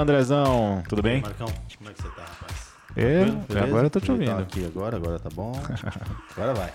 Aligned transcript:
Fala, 0.00 0.12
Andrezão. 0.12 0.82
Tudo 0.88 1.02
bem? 1.02 1.20
Marcão, 1.20 1.46
como 1.76 1.90
é 1.90 1.92
que 1.92 2.02
você 2.02 2.08
tá, 2.08 2.22
rapaz? 2.22 2.70
Eu, 2.96 3.32
Beleza? 3.36 3.64
agora 3.64 3.86
eu 3.86 3.90
tô 3.90 4.00
te 4.00 4.06
Tá 4.06 4.12
ouvindo. 4.14 4.38
aqui 4.40 4.64
agora, 4.64 4.96
agora 4.96 5.18
tá 5.18 5.28
bom. 5.28 5.52
Agora 6.34 6.54
vai. 6.54 6.72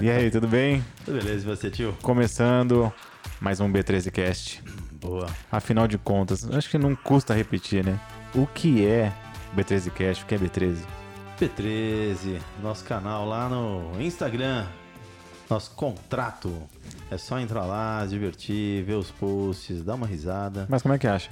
E 0.00 0.08
aí, 0.08 0.30
tudo 0.30 0.46
bem? 0.46 0.82
Tudo 1.04 1.18
beleza, 1.18 1.44
e 1.44 1.56
você, 1.56 1.70
tio? 1.70 1.96
Começando 2.02 2.92
mais 3.40 3.58
um 3.60 3.70
B13Cast. 3.70 4.62
Boa. 4.92 5.26
Afinal 5.50 5.88
de 5.88 5.98
contas, 5.98 6.48
acho 6.50 6.70
que 6.70 6.78
não 6.78 6.94
custa 6.94 7.34
repetir, 7.34 7.84
né? 7.84 7.98
O 8.34 8.46
que 8.46 8.86
é 8.86 9.12
B13Cast? 9.56 10.22
O 10.22 10.26
que 10.26 10.34
é 10.36 10.38
B13? 10.38 10.76
P13, 11.40 12.38
nosso 12.62 12.84
canal 12.84 13.26
lá 13.26 13.48
no 13.48 14.00
Instagram. 14.00 14.66
Nosso 15.50 15.72
contrato. 15.72 16.54
É 17.10 17.18
só 17.18 17.38
entrar 17.40 17.64
lá, 17.66 18.06
divertir, 18.06 18.84
ver 18.84 18.94
os 18.94 19.10
posts, 19.10 19.82
dar 19.82 19.96
uma 19.96 20.06
risada. 20.06 20.66
Mas 20.70 20.80
como 20.80 20.94
é 20.94 20.98
que 20.98 21.06
acha? 21.06 21.28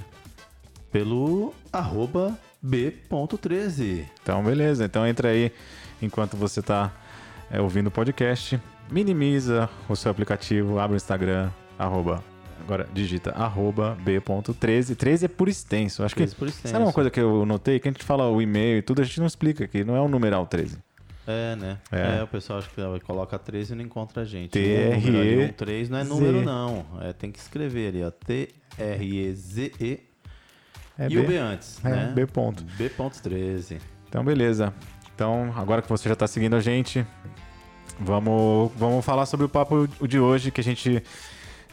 Pelo 0.91 1.53
arroba 1.71 2.37
B.13. 2.61 4.05
Então, 4.21 4.43
beleza. 4.43 4.85
Então 4.85 5.07
entra 5.07 5.29
aí 5.29 5.51
enquanto 6.01 6.35
você 6.35 6.61
tá 6.61 6.91
é, 7.49 7.61
ouvindo 7.61 7.87
o 7.87 7.91
podcast. 7.91 8.59
Minimiza 8.89 9.69
o 9.87 9.95
seu 9.95 10.11
aplicativo, 10.11 10.79
abre 10.79 10.95
o 10.95 10.97
Instagram, 10.97 11.49
arroba. 11.79 12.21
Agora 12.59 12.87
digita 12.93 13.31
arroba 13.31 13.97
B.13. 14.03 14.95
13 14.95 15.25
é 15.25 15.27
por 15.27 15.47
extenso. 15.47 16.03
Acho 16.03 16.15
13 16.15 16.33
que. 16.33 16.39
por 16.39 16.47
extenso. 16.47 16.71
Sabe 16.71 16.85
uma 16.85 16.93
coisa 16.93 17.09
que 17.09 17.19
eu 17.19 17.45
notei? 17.45 17.79
Que 17.79 17.87
a 17.87 17.91
gente 17.91 18.03
fala 18.03 18.29
o 18.29 18.41
e-mail 18.41 18.77
e 18.77 18.81
tudo, 18.81 19.01
a 19.01 19.05
gente 19.05 19.19
não 19.19 19.27
explica 19.27 19.63
aqui. 19.63 19.83
Não 19.83 19.95
é 19.95 20.01
o 20.01 20.07
numeral 20.07 20.45
13. 20.45 20.77
É, 21.25 21.55
né? 21.55 21.77
É. 21.91 22.19
É. 22.19 22.23
o 22.23 22.27
pessoal 22.27 22.59
acho 22.59 22.69
que 22.69 22.81
coloca 23.05 23.39
13 23.39 23.73
e 23.73 23.75
não 23.75 23.83
encontra 23.83 24.23
a 24.23 24.25
gente. 24.25 24.51
T-R-E-Z. 24.51 25.07
O 25.07 25.11
número 25.11 25.21
ali, 25.21 25.45
um 25.45 25.53
3 25.53 25.89
não 25.89 25.97
é 25.97 26.03
número, 26.03 26.41
não. 26.41 26.85
É, 27.01 27.13
tem 27.13 27.31
que 27.31 27.39
escrever 27.39 27.89
ali, 27.89 28.03
ó. 28.03 28.11
T-R-E-Z-E 28.11 30.10
É 31.01 31.05
e 31.07 31.15
B. 31.15 31.19
o 31.19 31.27
B 31.27 31.37
antes, 31.37 31.83
É, 31.83 31.89
né? 31.89 32.11
B 32.13 32.25
ponto. 32.27 32.63
B.13. 32.77 33.79
Então, 34.07 34.23
beleza. 34.23 34.73
Então, 35.15 35.51
agora 35.55 35.81
que 35.81 35.89
você 35.89 36.07
já 36.07 36.13
está 36.13 36.27
seguindo 36.27 36.55
a 36.55 36.59
gente, 36.59 37.05
vamos, 37.99 38.71
vamos 38.75 39.03
falar 39.03 39.25
sobre 39.25 39.45
o 39.45 39.49
papo 39.49 39.87
de 40.07 40.19
hoje, 40.19 40.51
que 40.51 40.61
a 40.61 40.63
gente 40.63 41.03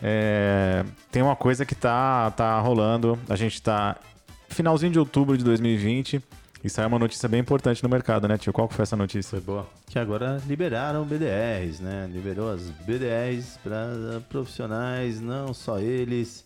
é, 0.03 0.85
tem 1.11 1.23
uma 1.23 1.37
coisa 1.37 1.67
que 1.67 1.75
tá, 1.75 2.31
tá 2.31 2.59
rolando. 2.61 3.19
A 3.29 3.37
gente 3.37 3.61
tá 3.61 3.97
finalzinho 4.49 4.93
de 4.93 4.99
outubro 4.99 5.37
de 5.37 5.45
2020 5.45 6.23
e 6.65 6.71
saiu 6.71 6.89
uma 6.89 6.99
notícia 6.99 7.29
bem 7.29 7.41
importante 7.41 7.83
no 7.83 7.89
mercado, 7.89 8.27
né, 8.27 8.37
tio? 8.37 8.53
Qual 8.53 8.67
que 8.69 8.75
foi 8.75 8.83
essa 8.83 8.97
notícia? 8.97 9.31
Foi 9.31 9.41
boa. 9.41 9.67
Que 9.87 9.99
agora 9.99 10.41
liberaram 10.47 11.05
BDRs, 11.05 11.81
né? 11.81 12.09
Liberou 12.13 12.53
as 12.53 12.63
BDRs 12.85 13.59
para 13.63 14.21
profissionais, 14.29 15.21
não 15.21 15.53
só 15.55 15.79
eles. 15.79 16.45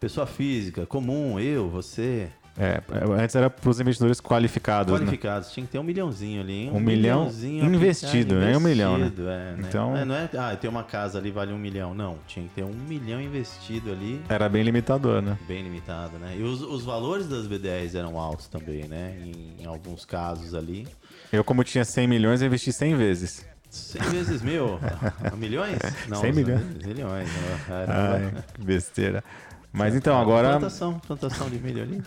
Pessoa 0.00 0.26
física, 0.26 0.86
comum, 0.86 1.38
eu, 1.38 1.68
você. 1.68 2.28
É, 2.58 2.80
antes 3.22 3.36
era 3.36 3.50
para 3.50 3.68
os 3.68 3.78
investidores 3.80 4.18
qualificados, 4.18 4.92
né? 4.94 4.98
Qualificados, 4.98 5.52
tinha 5.52 5.64
que 5.66 5.72
ter 5.72 5.78
um 5.78 5.82
milhãozinho 5.82 6.40
ali. 6.40 6.70
Um 6.70 6.80
milhão 6.80 7.20
milhãozinho 7.20 7.64
investido, 7.66 8.34
né? 8.36 8.56
Um 8.56 8.60
milhão, 8.60 8.96
né? 8.96 9.12
é, 9.18 9.20
né? 9.60 9.66
Então- 9.68 9.94
É, 9.94 10.04
não 10.06 10.14
é, 10.14 10.28
ah, 10.38 10.56
tem 10.56 10.70
uma 10.70 10.82
casa 10.84 11.18
ali, 11.18 11.30
vale 11.30 11.52
um 11.52 11.58
milhão. 11.58 11.94
Não, 11.94 12.16
tinha 12.26 12.46
que 12.48 12.54
ter 12.54 12.64
um 12.64 12.72
milhão 12.72 13.20
investido 13.20 13.92
ali, 13.92 14.22
Era 14.26 14.48
bem 14.48 14.62
limitador, 14.62 15.20
né? 15.20 15.36
bem 15.46 15.62
limitado, 15.62 16.18
né? 16.18 16.34
E 16.38 16.42
os, 16.42 16.62
os 16.62 16.82
valores 16.82 17.28
das 17.28 17.46
BDRs 17.46 17.94
eram 17.94 18.18
altos 18.18 18.48
também, 18.48 18.88
né? 18.88 19.16
Em, 19.22 19.62
em 19.62 19.66
alguns 19.66 20.06
casos 20.06 20.54
ali. 20.54 20.88
Eu, 21.30 21.44
como 21.44 21.62
tinha 21.62 21.84
100 21.84 22.08
milhões, 22.08 22.40
eu 22.40 22.46
investi 22.46 22.72
100 22.72 22.96
vezes. 22.96 23.46
100 23.68 24.02
vezes 24.10 24.42
mil? 24.42 24.80
milhões? 25.38 25.78
Não, 26.08 26.20
100 26.22 26.32
milhões. 26.32 26.62
Milhões. 26.84 27.28
né? 27.28 27.86
Ai, 27.86 28.42
que 28.54 28.64
besteira. 28.64 29.22
Mas 29.72 29.94
então, 29.94 30.18
agora... 30.20 30.50
Plantação, 30.50 30.98
plantação 30.98 31.48
de 31.48 31.58
milho 31.58 31.82
ali. 31.82 32.02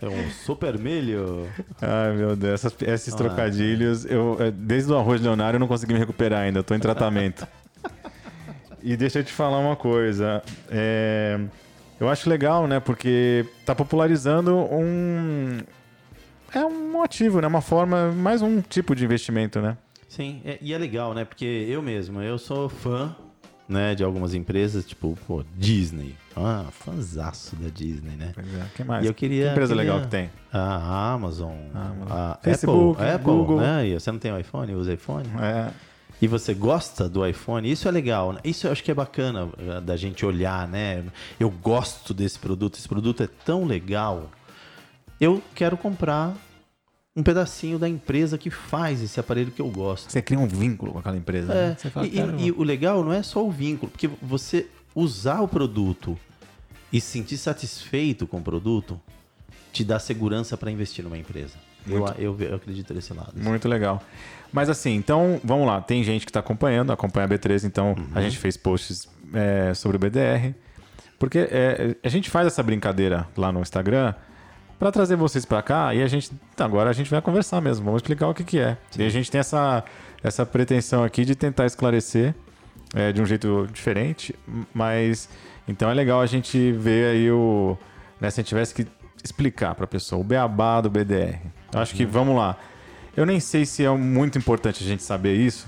É 0.00 0.06
um 0.06 0.30
super 0.30 0.78
milho. 0.78 1.48
Ai, 1.80 2.12
meu 2.14 2.36
Deus, 2.36 2.54
essas- 2.64 2.76
esses 2.82 3.14
Ah. 3.14 3.16
trocadilhos, 3.16 4.04
eu, 4.04 4.36
é, 4.40 4.50
desde 4.50 4.92
o 4.92 4.96
arroz 4.98 5.20
leonário 5.20 5.56
eu 5.56 5.60
não 5.60 5.66
consegui 5.68 5.94
me 5.94 5.98
recuperar 5.98 6.40
ainda, 6.42 6.58
eu 6.58 6.64
tô 6.64 6.74
em 6.74 6.78
tratamento. 6.78 7.46
e 8.82 8.96
deixa 8.96 9.20
eu 9.20 9.24
te 9.24 9.32
falar 9.32 9.58
uma 9.58 9.76
coisa, 9.76 10.42
é, 10.70 11.40
eu 11.98 12.08
acho 12.08 12.28
legal, 12.28 12.66
né, 12.66 12.80
porque 12.80 13.44
tá 13.64 13.74
popularizando 13.74 14.54
um... 14.56 15.58
É 16.54 16.64
um 16.64 17.02
ativo, 17.02 17.40
né, 17.40 17.46
uma 17.46 17.60
forma, 17.60 18.10
mais 18.12 18.40
um 18.40 18.60
tipo 18.62 18.94
de 18.94 19.04
investimento, 19.04 19.60
né? 19.60 19.76
Sim, 20.08 20.40
é- 20.44 20.58
e 20.62 20.72
é 20.72 20.78
legal, 20.78 21.12
né? 21.12 21.22
Porque 21.26 21.44
eu 21.44 21.82
mesmo, 21.82 22.22
eu 22.22 22.38
sou 22.38 22.70
fã, 22.70 23.14
né, 23.68 23.94
de 23.94 24.02
algumas 24.02 24.32
empresas, 24.34 24.84
tipo, 24.86 25.16
pô, 25.26 25.44
Disney. 25.56 26.14
Ah, 26.36 26.64
fãzaço 26.70 27.54
da 27.56 27.68
Disney, 27.68 28.16
né? 28.16 28.30
Pois 28.34 28.46
é, 28.54 28.66
que 28.74 28.84
mais? 28.84 29.04
E 29.04 29.08
eu 29.08 29.14
queria- 29.14 29.46
que 29.46 29.50
empresa 29.52 29.74
queria- 29.74 29.92
legal 29.92 30.04
que 30.04 30.10
tem? 30.10 30.30
A 30.52 31.12
Amazon, 31.12 31.52
Amazon. 31.74 32.06
a 32.10 32.38
Facebook, 32.42 33.00
Apple, 33.02 33.14
Apple, 33.14 33.24
Google. 33.32 33.60
né? 33.60 33.86
E 33.88 33.94
você 34.00 34.10
não 34.10 34.18
tem 34.18 34.32
o 34.32 34.38
iPhone, 34.38 34.74
usa 34.74 34.92
iPhone? 34.94 35.28
É, 35.40 35.70
E 36.20 36.26
você 36.26 36.52
gosta 36.52 37.08
do 37.08 37.24
iPhone, 37.24 37.70
isso 37.70 37.86
é 37.86 37.90
legal. 37.92 38.32
né? 38.32 38.40
Isso 38.42 38.66
eu 38.66 38.72
acho 38.72 38.82
que 38.82 38.90
é 38.90 38.94
bacana 38.94 39.48
eh, 39.56 39.80
da 39.80 39.96
gente 39.96 40.26
olhar, 40.26 40.66
né? 40.66 41.04
Eu 41.38 41.48
gosto 41.48 42.12
desse 42.12 42.36
produto, 42.40 42.76
esse 42.76 42.88
produto 42.88 43.22
é 43.22 43.28
tão 43.44 43.64
legal. 43.64 44.28
Eu 45.20 45.40
quero 45.54 45.76
comprar 45.76 46.34
um 47.18 47.22
pedacinho 47.22 47.78
da 47.78 47.88
empresa 47.88 48.38
que 48.38 48.48
faz 48.50 49.02
esse 49.02 49.18
aparelho 49.18 49.50
que 49.50 49.60
eu 49.60 49.68
gosto. 49.68 50.10
você 50.10 50.22
cria 50.22 50.38
um 50.38 50.46
vínculo 50.46 50.92
com 50.92 50.98
aquela 51.00 51.16
empresa, 51.16 51.52
É, 51.52 51.68
né? 51.70 51.76
Você 51.78 51.90
fala, 51.90 52.06
e, 52.06 52.10
"Cara, 52.10 52.32
e- 52.38 52.46
e 52.46 52.52
o 52.52 52.62
legal 52.62 53.02
não 53.04 53.12
é 53.12 53.22
só 53.22 53.44
o 53.44 53.50
vínculo, 53.50 53.90
porque 53.90 54.08
você 54.22 54.66
usar 54.94 55.40
o 55.40 55.48
produto 55.48 56.16
e 56.92 57.00
se 57.00 57.08
sentir 57.10 57.36
satisfeito 57.36 58.26
com 58.26 58.38
o 58.38 58.42
produto 58.42 59.00
te 59.72 59.84
dá 59.84 59.98
segurança 59.98 60.56
para 60.56 60.70
investir 60.70 61.04
numa 61.04 61.18
empresa. 61.18 61.54
Eu, 61.86 62.06
eu, 62.18 62.36
eu 62.40 62.54
acredito 62.56 62.92
nesse 62.94 63.12
lado. 63.14 63.32
Muito 63.36 63.68
legal. 63.68 64.02
Mas 64.52 64.68
assim, 64.70 64.94
então, 64.94 65.40
vamos 65.44 65.66
lá. 65.66 65.80
Tem 65.80 66.02
gente 66.04 66.24
que 66.24 66.30
está 66.30 66.40
acompanhando, 66.40 66.92
acompanha 66.92 67.26
a 67.26 67.28
B13, 67.28 67.64
então 67.64 67.92
Uhum. 67.92 68.06
a 68.14 68.20
gente 68.22 68.36
fez 68.38 68.56
posts 68.56 69.08
é, 69.32 69.72
sobre 69.74 69.96
o 69.96 70.00
BDR. 70.00 70.54
Porque 71.18 71.38
é, 71.50 71.96
a 72.02 72.08
gente 72.08 72.30
faz 72.30 72.46
essa 72.46 72.62
brincadeira 72.62 73.26
lá 73.36 73.50
no 73.52 73.60
Instagram 73.60 74.14
para 74.78 74.92
trazer 74.92 75.16
vocês 75.16 75.44
para 75.44 75.62
cá 75.62 75.94
e 75.94 76.02
a 76.02 76.06
gente. 76.06 76.30
Agora 76.56 76.90
a 76.90 76.92
gente 76.92 77.10
vai 77.10 77.20
conversar 77.20 77.60
mesmo, 77.60 77.84
vamos 77.84 77.98
explicar 77.98 78.28
o 78.28 78.34
que, 78.34 78.44
que 78.44 78.58
é. 78.58 78.76
E 78.96 79.04
a 79.04 79.08
gente 79.08 79.30
tem 79.30 79.40
essa, 79.40 79.84
essa 80.22 80.46
pretensão 80.46 81.02
aqui 81.02 81.24
de 81.24 81.34
tentar 81.34 81.66
esclarecer 81.66 82.34
é, 82.94 83.12
de 83.12 83.20
um 83.20 83.26
jeito 83.26 83.68
diferente, 83.72 84.34
mas. 84.72 85.28
Então 85.66 85.90
é 85.90 85.94
legal 85.94 86.20
a 86.20 86.26
gente 86.26 86.72
ver 86.72 87.10
aí 87.10 87.30
o. 87.30 87.76
Né, 88.20 88.30
se 88.30 88.40
a 88.40 88.42
gente 88.42 88.48
tivesse 88.48 88.74
que 88.74 88.86
explicar 89.22 89.74
para 89.74 89.84
a 89.84 89.88
pessoa 89.88 90.20
o 90.20 90.24
beabá 90.24 90.80
do 90.80 90.88
BDR. 90.88 91.40
Eu 91.72 91.80
acho 91.80 91.94
que, 91.94 92.04
vamos 92.06 92.36
lá. 92.36 92.56
Eu 93.16 93.26
nem 93.26 93.40
sei 93.40 93.66
se 93.66 93.84
é 93.84 93.90
muito 93.90 94.38
importante 94.38 94.82
a 94.82 94.86
gente 94.86 95.02
saber 95.02 95.34
isso, 95.34 95.66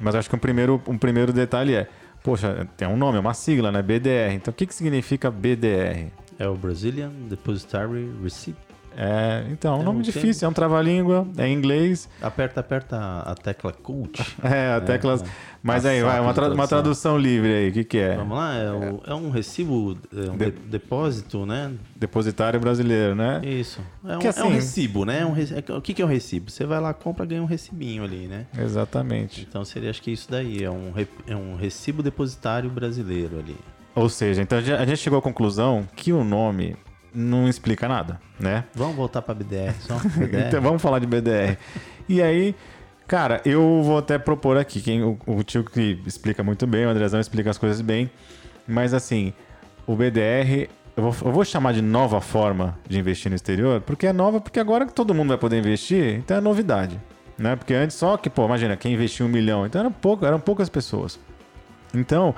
mas 0.00 0.14
acho 0.14 0.28
que 0.28 0.34
um 0.34 0.38
primeiro, 0.38 0.82
um 0.86 0.98
primeiro 0.98 1.32
detalhe 1.32 1.74
é: 1.74 1.88
poxa, 2.22 2.66
tem 2.76 2.88
um 2.88 2.96
nome, 2.96 3.16
é 3.16 3.20
uma 3.20 3.34
sigla, 3.34 3.70
né? 3.70 3.80
BDR. 3.80 4.34
Então 4.34 4.50
o 4.50 4.54
que, 4.54 4.66
que 4.66 4.74
significa 4.74 5.30
BDR? 5.30 6.10
É 6.38 6.46
o 6.48 6.54
Brazilian 6.54 7.10
Depository 7.28 8.10
Receipt. 8.22 8.58
É, 9.00 9.44
então, 9.52 9.74
é 9.74 9.76
um 9.78 9.80
É 9.82 9.84
nome 9.84 9.98
um 10.00 10.02
difícil, 10.02 10.44
é 10.46 10.48
um 10.50 10.52
trava-língua, 10.52 11.24
é 11.36 11.46
em 11.46 11.54
inglês, 11.54 12.08
Aperta, 12.20 12.58
aperta 12.58 12.96
a 13.20 13.32
tecla 13.36 13.72
Cult. 13.72 14.18
é, 14.42 14.72
a 14.72 14.80
teclas. 14.80 15.22
Mas 15.62 15.86
A 15.86 15.90
aí, 15.90 16.02
vai, 16.02 16.18
uma, 16.18 16.30
de 16.30 16.34
tra- 16.34 16.44
uma 16.48 16.54
tradução. 16.66 16.66
tradução 16.66 17.18
livre 17.18 17.52
aí, 17.52 17.68
o 17.68 17.72
que, 17.72 17.84
que 17.84 17.98
é? 17.98 18.16
Vamos 18.16 18.36
lá, 18.36 18.54
é, 18.56 18.72
o- 18.72 19.00
é 19.06 19.14
um 19.14 19.30
recibo, 19.30 19.96
é 20.12 20.30
um 20.30 20.36
De- 20.36 20.50
de- 20.50 20.58
depósito, 20.62 21.46
né? 21.46 21.72
Depositário 21.94 22.58
brasileiro, 22.58 23.14
né? 23.14 23.40
Isso. 23.44 23.80
É 24.04 24.16
um, 24.16 24.20
é 24.20 24.24
um 24.24 24.28
assim- 24.28 24.48
recibo, 24.48 25.04
né? 25.04 25.20
É 25.20 25.26
um 25.26 25.34
é- 25.36 25.76
o 25.76 25.80
que, 25.80 25.94
que 25.94 26.02
é 26.02 26.04
um 26.04 26.08
recibo? 26.08 26.50
Você 26.50 26.64
vai 26.66 26.80
lá, 26.80 26.92
compra, 26.92 27.24
ganha 27.24 27.42
um 27.42 27.46
recibinho 27.46 28.02
ali, 28.02 28.26
né? 28.26 28.46
Exatamente. 28.58 29.46
Então 29.48 29.64
seria, 29.64 29.90
acho 29.90 30.02
que 30.02 30.10
isso 30.10 30.28
daí, 30.28 30.64
é 30.64 30.70
um, 30.70 30.90
re- 30.90 31.06
é 31.28 31.36
um 31.36 31.54
recibo 31.54 32.02
depositário 32.02 32.68
brasileiro 32.68 33.38
ali. 33.38 33.56
Ou 33.98 34.08
seja, 34.08 34.42
então 34.42 34.58
a 34.58 34.60
gente- 34.60 34.96
chegou 34.96 35.18
à 35.18 35.22
conclusão 35.22 35.86
que 35.96 36.12
o 36.12 36.22
nome 36.22 36.76
não 37.12 37.48
explica 37.48 37.88
nada, 37.88 38.20
né? 38.38 38.64
Vamos 38.74 38.94
voltar 38.96 39.22
para 39.22 39.34
BDR, 39.34 39.74
só 39.80 39.98
BDR. 39.98 40.46
Então 40.48 40.60
vamos 40.62 40.80
falar 40.80 40.98
de 41.00 41.06
BDR. 41.06 41.56
E 42.08 42.22
aí, 42.22 42.54
cara, 43.06 43.40
eu 43.44 43.82
vou 43.82 43.98
até 43.98 44.18
propor 44.18 44.56
aqui, 44.56 44.80
quem, 44.80 45.02
o, 45.02 45.18
o 45.26 45.42
tio 45.42 45.64
que 45.64 46.00
explica 46.06 46.42
muito 46.44 46.66
bem, 46.66 46.86
o 46.86 46.90
Andrezão 46.90 47.18
explica 47.18 47.50
as 47.50 47.58
coisas 47.58 47.80
bem, 47.80 48.08
mas 48.66 48.94
assim, 48.94 49.32
o 49.86 49.96
BDR, 49.96 50.68
eu 50.96 51.02
vou, 51.10 51.28
eu 51.28 51.32
vou 51.32 51.44
chamar 51.44 51.72
de 51.72 51.82
nova 51.82 52.20
forma 52.20 52.78
de 52.88 52.98
investir 52.98 53.30
no 53.30 53.34
exterior, 53.36 53.80
porque 53.80 54.06
é 54.06 54.12
nova, 54.12 54.40
porque 54.40 54.60
agora 54.60 54.86
que 54.86 54.92
todo 54.92 55.12
mundo 55.14 55.28
vai 55.30 55.38
poder 55.38 55.58
investir, 55.58 56.16
então 56.18 56.36
é 56.36 56.40
novidade. 56.40 57.00
Né? 57.36 57.56
Porque 57.56 57.72
antes 57.74 57.96
só 57.96 58.16
que, 58.16 58.28
pô, 58.28 58.44
imagina, 58.44 58.76
quem 58.76 58.92
investiu 58.94 59.26
um 59.26 59.28
milhão, 59.28 59.64
então 59.66 59.80
era 59.80 59.90
pouco, 59.90 60.24
eram 60.26 60.38
poucas 60.40 60.68
pessoas. 60.68 61.18
Então, 61.94 62.34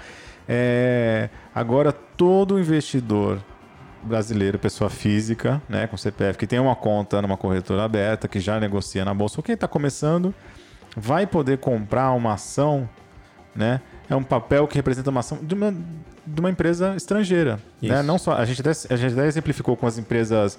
é, 0.52 1.30
agora 1.54 1.92
todo 1.92 2.58
investidor 2.58 3.38
brasileiro, 4.02 4.58
pessoa 4.58 4.90
física, 4.90 5.62
né, 5.68 5.86
com 5.86 5.96
CPF, 5.96 6.36
que 6.36 6.46
tem 6.46 6.58
uma 6.58 6.74
conta 6.74 7.22
numa 7.22 7.36
corretora 7.36 7.84
aberta, 7.84 8.26
que 8.26 8.40
já 8.40 8.58
negocia 8.58 9.04
na 9.04 9.14
bolsa, 9.14 9.38
ou 9.38 9.44
quem 9.44 9.54
está 9.54 9.68
começando, 9.68 10.34
vai 10.96 11.24
poder 11.24 11.58
comprar 11.58 12.10
uma 12.10 12.32
ação, 12.32 12.88
né, 13.54 13.80
é 14.08 14.16
um 14.16 14.24
papel 14.24 14.66
que 14.66 14.74
representa 14.74 15.08
uma 15.08 15.20
ação 15.20 15.38
de 15.40 15.54
uma, 15.54 15.72
de 16.26 16.40
uma 16.40 16.50
empresa 16.50 16.96
estrangeira. 16.96 17.60
Né? 17.80 18.02
Não 18.02 18.18
só, 18.18 18.32
a, 18.32 18.44
gente 18.44 18.60
até, 18.60 18.70
a 18.70 18.96
gente 18.96 19.12
até 19.12 19.28
exemplificou 19.28 19.76
com 19.76 19.86
as 19.86 19.98
empresas 19.98 20.58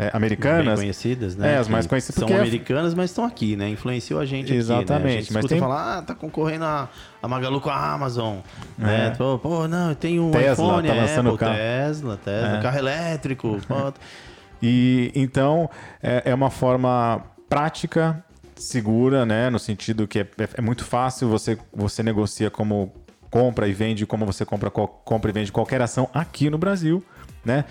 é, 0.00 0.04
Bem 0.04 0.10
americanas. 0.14 0.78
conhecidas, 0.78 1.36
né? 1.36 1.54
É, 1.54 1.56
as 1.58 1.68
mais 1.68 1.86
conhecidas, 1.86 2.18
São 2.18 2.28
é- 2.28 2.40
americanas, 2.40 2.94
mas 2.94 3.10
estão 3.10 3.24
aqui, 3.24 3.56
né? 3.56 3.68
Influenciou 3.68 4.18
a 4.20 4.24
gente 4.24 4.44
aqui, 4.44 4.52
né? 4.52 4.58
A 4.58 4.60
Exatamente, 4.60 5.22
gente 5.22 5.32
mas 5.32 5.44
tem- 5.46 5.58
falar, 5.58 5.98
ah, 5.98 6.02
tá 6.02 6.14
concorrendo 6.14 6.64
a, 6.64 6.88
a 7.22 7.28
Magalu 7.28 7.60
com 7.60 7.70
a 7.70 7.92
Amazon, 7.92 8.38
né? 8.78 9.12
Pô, 9.18 9.38
pô, 9.38 9.68
não, 9.68 9.94
tem 9.94 10.18
um 10.18 10.30
Tesla, 10.30 10.52
iPhone, 10.52 10.88
tá 10.88 10.94
lançando 10.94 11.26
Apple, 11.28 11.38
carro. 11.38 11.56
Tesla, 11.56 12.16
Tesla, 12.24 12.56
É. 12.58 12.62
carro 12.62 12.78
elétrico, 12.78 13.58
pô. 13.68 13.92
E 14.62 15.10
então 15.14 15.70
é, 16.02 16.22
é 16.26 16.34
uma 16.34 16.50
forma 16.50 17.22
prática, 17.48 18.22
segura, 18.54 19.24
né? 19.24 19.48
No 19.48 19.58
sentido 19.58 20.06
que 20.06 20.18
é, 20.18 20.22
é- 20.22 20.48
é 20.58 20.60
muito 20.60 20.84
fácil, 20.84 21.28
você, 21.28 21.56
você 21.74 22.02
negocia 22.02 22.50
como 22.50 22.92
compra 23.30 23.66
e 23.68 23.72
vende, 23.72 24.04
como 24.04 24.26
você 24.26 24.44
compra, 24.44 24.70
compra 24.70 25.30
e 25.30 25.32
vende 25.32 25.50
qualquer 25.52 25.80
ação 25.80 26.10
aqui 26.12 26.50
no 26.50 26.58
Brasil, 26.58 27.02
né? 27.44 27.64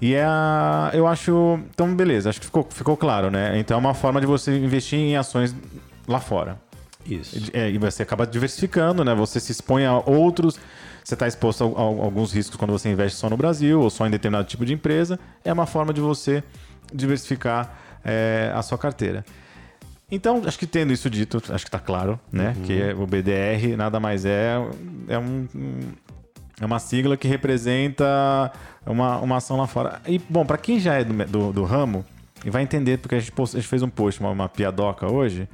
E 0.00 0.14
é 0.14 0.24
a, 0.24 0.90
eu 0.94 1.06
acho. 1.06 1.58
Então, 1.74 1.94
beleza, 1.94 2.30
acho 2.30 2.40
que 2.40 2.46
ficou, 2.46 2.66
ficou 2.70 2.96
claro, 2.96 3.30
né? 3.30 3.58
Então 3.58 3.76
é 3.76 3.80
uma 3.80 3.94
forma 3.94 4.20
de 4.20 4.26
você 4.26 4.56
investir 4.58 4.98
em 4.98 5.16
ações 5.16 5.54
lá 6.08 6.20
fora. 6.20 6.58
Isso. 7.04 7.50
É, 7.52 7.70
e 7.70 7.78
você 7.78 8.02
acaba 8.02 8.26
diversificando, 8.26 9.04
né? 9.04 9.14
Você 9.14 9.38
se 9.40 9.52
expõe 9.52 9.84
a 9.84 9.98
outros. 9.98 10.58
Você 11.04 11.14
está 11.14 11.26
exposto 11.26 11.64
a, 11.64 11.66
a 11.66 11.82
alguns 11.82 12.32
riscos 12.32 12.56
quando 12.56 12.70
você 12.72 12.90
investe 12.90 13.18
só 13.18 13.28
no 13.28 13.36
Brasil 13.36 13.80
ou 13.80 13.90
só 13.90 14.06
em 14.06 14.10
determinado 14.10 14.46
tipo 14.48 14.64
de 14.64 14.72
empresa. 14.72 15.18
É 15.44 15.52
uma 15.52 15.66
forma 15.66 15.92
de 15.92 16.00
você 16.00 16.42
diversificar 16.92 17.74
é, 18.04 18.52
a 18.54 18.62
sua 18.62 18.78
carteira. 18.78 19.24
Então, 20.12 20.42
acho 20.44 20.58
que 20.58 20.66
tendo 20.66 20.92
isso 20.92 21.08
dito, 21.08 21.36
acho 21.36 21.64
que 21.64 21.68
está 21.68 21.78
claro, 21.78 22.18
né? 22.32 22.56
Que 22.64 22.92
o 22.94 23.06
BDR 23.06 23.76
nada 23.76 24.00
mais 24.00 24.24
é, 24.24 24.54
é, 25.08 25.18
um- 25.18 25.46
é 26.60 26.66
uma 26.66 26.78
sigla 26.78 27.16
que 27.16 27.26
representa 27.26 28.52
uma, 28.86 29.18
uma 29.18 29.36
ação 29.38 29.56
lá 29.56 29.66
fora. 29.66 30.00
E, 30.06 30.18
bom, 30.28 30.44
para 30.44 30.58
quem 30.58 30.78
já 30.78 30.94
é 30.94 31.04
do, 31.04 31.14
do, 31.26 31.52
do 31.52 31.64
ramo, 31.64 32.04
e 32.44 32.50
vai 32.50 32.62
entender, 32.62 32.98
porque 32.98 33.14
a 33.14 33.18
gente, 33.18 33.32
post- 33.32 33.56
a 33.56 33.60
gente 33.60 33.68
fez 33.68 33.82
um 33.82 33.88
post, 33.88 34.20
uma, 34.20 34.30
uma 34.30 34.48
piadoca 34.48 35.10
hoje, 35.10 35.48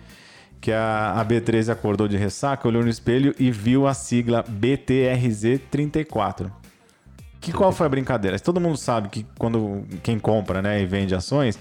que 0.61 0.73
a, 0.73 1.13
a 1.21 1.25
B13 1.25 1.71
acordou 1.71 2.09
de 2.09 2.17
ressaca, 2.17 2.67
olhou 2.67 2.83
no 2.83 2.89
espelho 2.89 3.35
e 3.39 3.51
viu 3.51 3.87
a 3.87 3.95
sigla 3.95 4.45
BTRZ34. 4.45 6.51
Que 7.41 7.53
qual 7.53 7.71
foi 7.71 7.87
a 7.87 7.89
brincadeira? 7.89 8.39
Todo 8.41 8.61
mundo 8.61 8.77
sabe 8.77 9.09
que 9.09 9.27
quando 9.39 9.85
quem 10.03 10.19
compra 10.19 10.61
né, 10.63 10.83
e 10.83 10.87
vende 10.87 11.15
ações, 11.15 11.59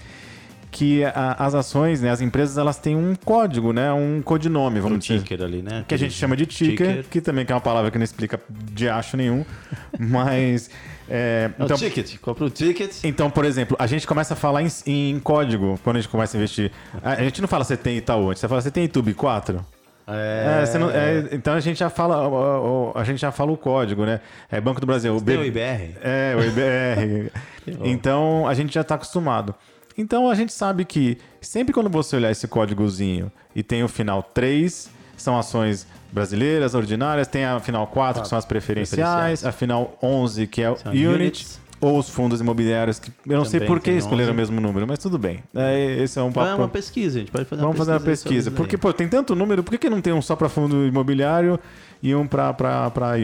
que 0.70 1.04
a- 1.04 1.36
as 1.38 1.54
ações, 1.54 2.02
né, 2.02 2.10
as 2.10 2.20
empresas, 2.20 2.58
elas 2.58 2.76
têm 2.78 2.94
um 2.96 3.14
código, 3.14 3.72
né, 3.72 3.92
um 3.92 4.20
codinome, 4.22 4.78
Um 4.80 4.82
vamos 4.82 4.98
dizer. 5.00 5.20
ticker 5.20 5.42
ali, 5.42 5.62
né? 5.62 5.84
Que 5.88 5.94
a 5.94 5.98
gente 5.98 6.12
chama 6.14 6.36
de 6.36 6.44
ticker, 6.46 7.04
que 7.10 7.20
também 7.20 7.46
é 7.48 7.52
uma 7.54 7.60
palavra 7.60 7.90
que 7.90 7.96
não 7.98 8.04
explica 8.04 8.38
de 8.50 8.88
acho 8.88 9.16
nenhum, 9.16 9.44
mas... 9.98 10.68
é, 11.08 11.50
É 11.58 11.62
o 11.62 11.64
então, 11.64 11.76
ticket. 11.76 12.18
Compra 12.18 12.44
o 12.44 12.50
ticket. 12.50 12.92
então, 13.04 13.30
por 13.30 13.44
exemplo, 13.44 13.76
a 13.78 13.86
gente 13.86 14.06
começa 14.06 14.34
a 14.34 14.36
falar 14.36 14.62
em, 14.62 14.68
em 14.86 15.20
código 15.20 15.78
quando 15.84 15.96
a 15.96 16.00
gente 16.00 16.10
começa 16.10 16.36
a 16.36 16.38
investir. 16.38 16.70
A, 17.02 17.12
a 17.12 17.22
gente 17.22 17.40
não 17.40 17.48
fala 17.48 17.64
você 17.64 17.76
tem 17.76 17.96
Itaú, 17.96 18.30
a 18.30 18.34
gente 18.34 18.46
fala 18.46 18.60
você 18.60 18.70
tem 18.70 18.82
YouTube 18.84 19.14
4. 19.14 19.64
É, 20.08 20.60
É, 20.62 20.66
você 20.66 20.78
não- 20.78 20.90
é, 20.90 21.28
então 21.32 21.54
a 21.54 21.58
gente 21.60 21.78
já 21.78 21.90
fala 21.90 22.28
o- 22.28 22.92
o- 22.92 22.98
a 22.98 23.02
gente 23.02 23.18
já 23.20 23.32
fala 23.32 23.50
o 23.50 23.56
código, 23.56 24.04
né? 24.06 24.20
É 24.50 24.60
Banco 24.60 24.80
do 24.80 24.86
Brasil. 24.86 25.12
o 25.16 25.20
Tem 25.20 25.36
B- 25.36 25.42
o 25.42 25.44
IBR? 25.46 25.96
É, 26.00 26.34
o 26.36 26.44
IBR. 26.44 27.32
então 27.82 28.46
a 28.46 28.54
gente 28.54 28.72
já 28.74 28.82
está 28.82 28.94
acostumado. 28.94 29.52
Então 29.96 30.30
a 30.30 30.34
gente 30.34 30.52
sabe 30.52 30.84
que 30.84 31.18
sempre 31.40 31.72
quando 31.72 31.88
você 31.88 32.16
olhar 32.16 32.30
esse 32.30 32.46
códigozinho 32.46 33.30
e 33.54 33.62
tem 33.62 33.82
o 33.82 33.88
final 33.88 34.22
3, 34.22 34.90
são 35.16 35.38
ações 35.38 35.86
brasileiras, 36.12 36.74
ordinárias, 36.74 37.26
tem 37.28 37.44
a 37.44 37.58
final 37.60 37.86
4, 37.86 38.22
que 38.22 38.28
são 38.28 38.38
as 38.38 38.44
preferenciais, 38.44 39.44
a 39.44 39.52
final 39.52 39.98
11, 40.02 40.46
que 40.46 40.62
é 40.62 40.70
o 40.70 40.76
unit, 40.90 41.06
units. 41.06 41.60
ou 41.80 41.98
os 41.98 42.08
fundos 42.08 42.40
imobiliários, 42.40 42.98
que 42.98 43.10
eu 43.26 43.36
não 43.38 43.44
sei 43.44 43.60
Também 43.60 43.74
por 43.74 43.80
que 43.82 43.90
escolheram 43.90 44.30
11. 44.30 44.32
o 44.32 44.34
mesmo 44.36 44.60
número, 44.60 44.86
mas 44.86 44.98
tudo 44.98 45.18
bem. 45.18 45.42
É, 45.54 46.02
esse 46.02 46.18
é 46.18 46.22
um 46.22 46.32
papo. 46.32 46.48
É 46.48 46.54
uma 46.54 46.68
pesquisa, 46.68 47.18
a 47.18 47.20
gente 47.20 47.32
pode 47.32 47.44
fazer 47.44 47.60
Vamos 47.62 47.76
uma 47.76 47.84
fazer 47.84 47.92
uma 47.92 48.00
pesquisa. 48.00 48.50
Porque, 48.50 48.76
pô, 48.78 48.92
tem 48.92 49.08
tanto 49.08 49.34
número, 49.34 49.62
por 49.62 49.70
que, 49.72 49.78
que 49.78 49.90
não 49.90 50.00
tem 50.00 50.12
um 50.12 50.22
só 50.22 50.36
para 50.36 50.48
fundo 50.48 50.86
imobiliário 50.86 51.58
e 52.02 52.14
um 52.14 52.26
para 52.26 52.54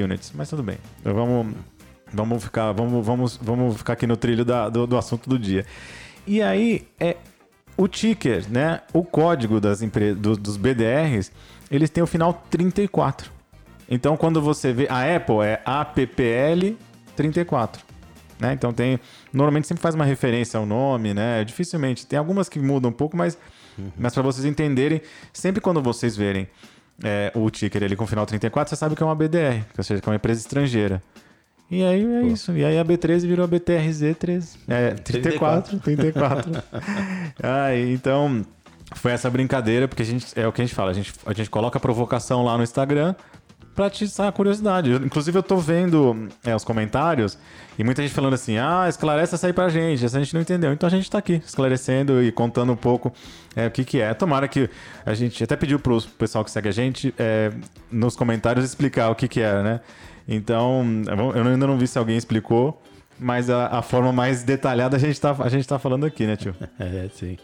units? 0.04 0.32
Mas 0.34 0.48
tudo 0.50 0.62
bem. 0.62 0.78
Então, 1.00 1.14
vamos, 1.14 1.54
vamos, 2.12 2.44
ficar, 2.44 2.72
vamos, 2.72 3.06
vamos, 3.06 3.40
vamos 3.42 3.76
ficar 3.76 3.92
aqui 3.94 4.06
no 4.06 4.16
trilho 4.16 4.44
da- 4.44 4.68
do, 4.68 4.86
do 4.86 4.96
assunto 4.98 5.28
do 5.28 5.38
dia. 5.38 5.64
E 6.26 6.40
aí, 6.42 6.86
é 7.00 7.16
o 7.76 7.88
ticker, 7.88 8.44
né? 8.50 8.80
O 8.92 9.02
código 9.02 9.60
das 9.60 9.82
empre... 9.82 10.14
do- 10.14 10.36
dos 10.36 10.56
BDRs, 10.56 11.32
eles 11.70 11.90
têm 11.90 12.02
o 12.02 12.06
final 12.06 12.44
34. 12.50 13.30
Então, 13.88 14.16
quando 14.16 14.40
você 14.40 14.72
vê. 14.72 14.86
A 14.88 15.16
Apple 15.16 15.40
é 15.42 15.60
APPL 15.64 16.76
34. 17.16 17.82
Né? 18.38 18.52
Então 18.54 18.72
tem. 18.72 18.98
Normalmente 19.32 19.66
sempre 19.69 19.82
faz 19.82 19.94
uma 19.94 20.04
referência 20.04 20.58
ao 20.58 20.66
nome, 20.66 21.14
né? 21.14 21.44
Dificilmente. 21.44 22.06
Tem 22.06 22.19
algumas 22.19 22.48
que 22.48 22.58
mudam 22.58 22.90
um 22.90 22.92
pouco, 22.92 23.16
mas, 23.16 23.38
mas 23.96 24.12
para 24.14 24.22
vocês 24.22 24.44
entenderem, 24.44 25.00
sempre 25.32 25.60
quando 25.60 25.80
vocês 25.80 26.16
verem 26.16 26.48
é, 27.04 27.30
o 27.36 27.48
ticker 27.50 27.82
ali 27.84 27.94
com 27.94 28.04
final 28.06 28.26
34, 28.26 28.70
você 28.70 28.76
sabe 28.76 28.96
que 28.96 29.02
é 29.02 29.06
uma 29.06 29.14
BDR, 29.14 29.62
ou 29.78 29.84
seja, 29.84 30.00
que 30.00 30.08
é 30.08 30.10
uma 30.10 30.16
empresa 30.16 30.40
estrangeira. 30.40 31.00
E 31.72 31.82
aí 31.82 32.04
é 32.04 32.22
isso. 32.26 32.52
E 32.52 32.62
aí 32.62 32.78
a 32.78 32.84
B13 32.84 33.26
virou 33.26 33.46
a 33.46 33.48
BTRZ13. 33.48 34.58
É, 34.69 34.90
34, 34.90 35.78
34. 35.78 36.62
Ai, 37.42 37.92
então, 37.92 38.44
foi 38.94 39.12
essa 39.12 39.30
brincadeira, 39.30 39.88
porque 39.88 40.02
a 40.02 40.04
gente, 40.04 40.38
é 40.38 40.46
o 40.46 40.52
que 40.52 40.60
a 40.60 40.64
gente 40.66 40.74
fala, 40.74 40.90
a 40.90 40.94
gente, 40.94 41.14
a 41.24 41.32
gente 41.32 41.48
coloca 41.48 41.78
a 41.78 41.80
provocação 41.80 42.44
lá 42.44 42.58
no 42.58 42.62
Instagram 42.62 43.14
pra 43.74 43.86
atiçar 43.86 44.28
a 44.28 44.32
curiosidade. 44.32 44.90
Eu- 44.90 44.98
inclusive, 44.98 45.38
eu 45.38 45.42
tô 45.42 45.56
vendo 45.56 46.28
é, 46.44 46.54
os 46.54 46.62
comentários 46.62 47.38
e 47.78 47.82
muita 47.82 48.02
gente 48.02 48.12
falando 48.12 48.34
assim: 48.34 48.58
ah, 48.58 48.84
esclarece 48.86 49.34
essa 49.34 49.46
aí 49.46 49.52
pra 49.54 49.70
gente, 49.70 50.04
essa 50.04 50.18
a 50.18 50.22
gente 50.22 50.34
não 50.34 50.42
entendeu. 50.42 50.75
Então 50.75 50.86
a 50.86 50.90
gente 50.90 51.10
tá 51.10 51.16
aqui 51.16 51.40
esclarecendo 51.42 52.22
e 52.22 52.30
contando 52.30 52.70
um 52.70 52.76
pouco 52.76 53.10
é, 53.56 53.66
o 53.66 53.70
que, 53.70 53.82
que 53.82 53.98
é. 53.98 54.12
Tomara 54.12 54.46
que 54.46 54.68
a 55.06 55.14
gente 55.14 55.42
até 55.42 55.56
pediu 55.56 55.78
pro 55.78 56.02
pessoal 56.18 56.44
que 56.44 56.50
segue 56.50 56.68
a 56.68 56.72
gente 56.72 57.14
é, 57.18 57.50
nos 57.90 58.14
comentários 58.14 58.62
explicar 58.62 59.08
o 59.08 59.14
que, 59.14 59.26
que 59.26 59.40
era, 59.40 59.62
né? 59.62 59.80
Então, 60.28 60.84
eu 61.34 61.42
ainda 61.46 61.66
não 61.66 61.76
vi 61.78 61.86
se 61.86 61.98
alguém 61.98 62.16
explicou. 62.16 62.80
Mas 63.19 63.48
a, 63.50 63.66
a 63.78 63.82
forma 63.82 64.12
mais 64.12 64.42
detalhada 64.42 64.96
a 64.96 64.98
gente, 64.98 65.20
tá, 65.20 65.36
a 65.38 65.48
gente 65.48 65.69
tá 65.69 65.78
falando 65.78 66.04
aqui, 66.04 66.26
né, 66.26 66.34
tio? 66.36 66.54
É, 66.80 67.08
sim. 67.12 67.36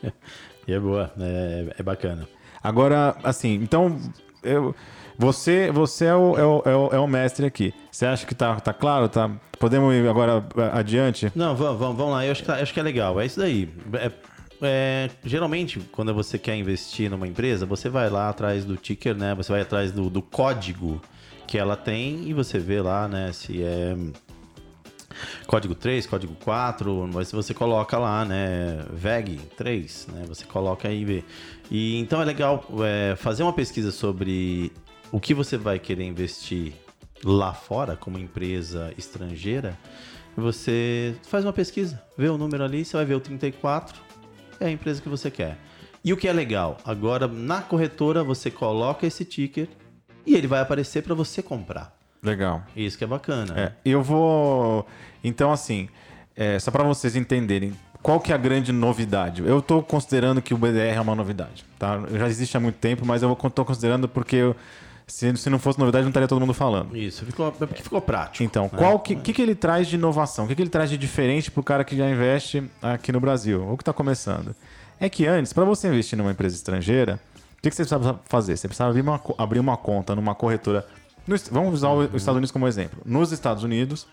E 0.66 0.72
é 0.72 0.80
boa, 0.80 1.12
é, 1.20 1.74
é 1.78 1.82
bacana. 1.82 2.26
Agora, 2.62 3.14
assim, 3.22 3.54
então, 3.62 3.96
eu, 4.42 4.74
você, 5.16 5.70
você 5.70 6.06
é, 6.06 6.14
o, 6.14 6.36
é, 6.36 6.44
o, 6.44 6.62
é, 6.92 6.98
o, 6.98 7.04
é 7.04 7.06
mestre 7.06 7.46
aqui. 7.46 7.72
Você 7.92 8.06
acha 8.06 8.26
que 8.26 8.34
tá, 8.34 8.56
tá 8.58 8.72
claro? 8.72 9.08
Tá, 9.08 9.30
podemos 9.58 9.94
ir 9.94 10.08
agora 10.08 10.44
a- 10.56 10.78
adiante? 10.78 11.30
Não, 11.34 11.54
vamos, 11.54 11.78
vamos, 11.78 11.96
vamos 11.96 12.12
lá. 12.14 12.24
Eu 12.26 12.32
acho 12.32 12.42
que, 12.42 12.50
acho 12.50 12.74
que 12.74 12.80
é 12.80 12.82
legal. 12.82 13.20
É 13.20 13.26
isso 13.26 13.38
daí. 13.38 13.68
É- 13.94 14.10
é, 14.60 15.10
geralmente, 15.24 15.78
quando 15.92 16.12
você 16.12 16.36
quer 16.38 16.56
investir 16.56 17.08
numa 17.08 17.28
empresa, 17.28 17.64
você 17.64 17.88
vai 17.88 18.10
lá 18.10 18.28
atrás 18.28 18.64
do 18.64 18.76
ticker, 18.76 19.14
né? 19.14 19.32
Você 19.36 19.52
vai 19.52 19.60
atrás 19.60 19.92
do, 19.92 20.10
do 20.10 20.20
código 20.20 21.00
que 21.48 21.56
ela 21.56 21.76
tem 21.76 22.28
e 22.28 22.34
você 22.34 22.58
vê 22.58 22.80
lá, 22.80 23.08
né? 23.08 23.32
Se 23.32 23.62
é 23.62 23.96
código 25.46 25.74
3, 25.74 26.06
código 26.06 26.34
4, 26.44 27.10
mas 27.12 27.32
você 27.32 27.54
coloca 27.54 27.98
lá, 27.98 28.24
né? 28.24 28.84
VEG 28.92 29.40
3, 29.56 30.08
né? 30.12 30.24
Você 30.28 30.44
coloca 30.44 30.86
aí 30.86 31.00
e 31.00 31.04
vê. 31.04 31.24
E 31.70 31.98
então 31.98 32.20
é 32.20 32.24
legal 32.24 32.64
é, 32.84 33.16
fazer 33.16 33.42
uma 33.42 33.52
pesquisa 33.52 33.90
sobre 33.90 34.70
o 35.10 35.18
que 35.18 35.32
você 35.32 35.56
vai 35.56 35.78
querer 35.78 36.04
investir 36.04 36.74
lá 37.24 37.54
fora, 37.54 37.96
como 37.96 38.18
empresa 38.18 38.92
estrangeira. 38.98 39.76
Você 40.36 41.16
faz 41.24 41.44
uma 41.44 41.52
pesquisa, 41.52 42.00
vê 42.16 42.28
o 42.28 42.36
número 42.38 42.62
ali, 42.62 42.84
você 42.84 42.96
vai 42.96 43.06
ver 43.06 43.14
o 43.14 43.20
34, 43.20 44.00
é 44.60 44.66
a 44.66 44.70
empresa 44.70 45.00
que 45.00 45.08
você 45.08 45.30
quer. 45.30 45.58
E 46.04 46.12
o 46.12 46.16
que 46.16 46.28
é 46.28 46.32
legal, 46.32 46.76
agora 46.84 47.26
na 47.26 47.60
corretora 47.60 48.22
você 48.22 48.50
coloca 48.50 49.06
esse 49.06 49.24
ticker 49.24 49.66
e 50.28 50.34
ele 50.34 50.46
vai 50.46 50.60
aparecer 50.60 51.02
para 51.02 51.14
você 51.14 51.42
comprar. 51.42 51.96
Legal. 52.22 52.62
Isso 52.76 52.98
que 52.98 53.04
é 53.04 53.06
bacana. 53.06 53.54
É, 53.56 53.72
eu 53.84 54.02
vou. 54.02 54.86
Então, 55.22 55.52
assim, 55.52 55.88
é, 56.36 56.58
só 56.58 56.70
para 56.70 56.82
vocês 56.84 57.14
entenderem, 57.16 57.72
qual 58.02 58.20
que 58.20 58.32
é 58.32 58.34
a 58.34 58.38
grande 58.38 58.72
novidade? 58.72 59.42
Eu 59.44 59.58
estou 59.60 59.82
considerando 59.82 60.42
que 60.42 60.52
o 60.52 60.58
BDR 60.58 60.96
é 60.96 61.00
uma 61.00 61.14
novidade, 61.14 61.64
tá? 61.78 62.00
Já 62.12 62.26
existe 62.28 62.56
há 62.56 62.60
muito 62.60 62.76
tempo, 62.76 63.06
mas 63.06 63.22
eu 63.22 63.32
estou 63.32 63.64
considerando 63.64 64.08
porque 64.08 64.36
eu- 64.36 64.56
se, 65.06 65.34
se 65.36 65.48
não 65.48 65.58
fosse 65.58 65.78
novidade, 65.78 66.02
não 66.04 66.10
estaria 66.10 66.28
todo 66.28 66.38
mundo 66.40 66.52
falando. 66.52 66.94
Isso, 66.96 67.24
ficou, 67.24 67.48
é 67.48 67.66
porque 67.66 67.82
ficou 67.82 68.00
prático. 68.00 68.42
Então, 68.44 68.64
né? 68.64 68.70
qual 68.76 68.98
que, 69.00 69.16
que, 69.16 69.32
que 69.32 69.40
ele 69.40 69.54
traz 69.54 69.86
de 69.88 69.94
inovação? 69.96 70.44
O 70.44 70.48
que, 70.48 70.54
que 70.54 70.60
ele 70.62 70.68
traz 70.70 70.90
de 70.90 70.98
diferente 70.98 71.50
para 71.50 71.60
o 71.60 71.64
cara 71.64 71.82
que 71.82 71.96
já 71.96 72.08
investe 72.10 72.62
aqui 72.82 73.10
no 73.10 73.18
Brasil? 73.18 73.64
Ou 73.66 73.76
que 73.76 73.82
está 73.82 73.92
começando? 73.92 74.54
É 75.00 75.08
que 75.08 75.26
antes, 75.26 75.52
para 75.52 75.64
você 75.64 75.88
investir 75.88 76.18
numa 76.18 76.30
empresa 76.32 76.54
estrangeira, 76.56 77.18
o 77.58 77.62
que, 77.62 77.70
que 77.70 77.76
você 77.76 77.82
precisava 77.82 78.20
fazer? 78.26 78.56
Você 78.56 78.68
precisava 78.68 78.90
abrir 78.90 79.02
uma, 79.02 79.20
abrir 79.36 79.58
uma 79.60 79.76
conta 79.76 80.14
numa 80.14 80.34
corretora. 80.34 80.86
no 81.26 81.36
vamos 81.50 81.74
usar 81.74 81.90
os 81.90 82.14
Estados 82.14 82.36
Unidos 82.36 82.50
como 82.50 82.66
exemplo. 82.68 83.00
Nos 83.04 83.32
Estados 83.32 83.62
Unidos, 83.64 84.06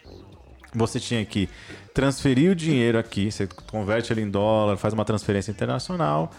você 0.73 0.99
tinha 0.99 1.23
que 1.25 1.47
transferir 1.93 2.51
o 2.51 2.55
dinheiro 2.55 2.97
aqui, 2.97 3.31
você 3.31 3.47
converte 3.67 4.11
ele 4.11 4.21
em 4.21 4.29
dólar, 4.29 4.77
faz 4.77 4.93
uma 4.93 5.05
transferência 5.05 5.51
internacional. 5.51 6.31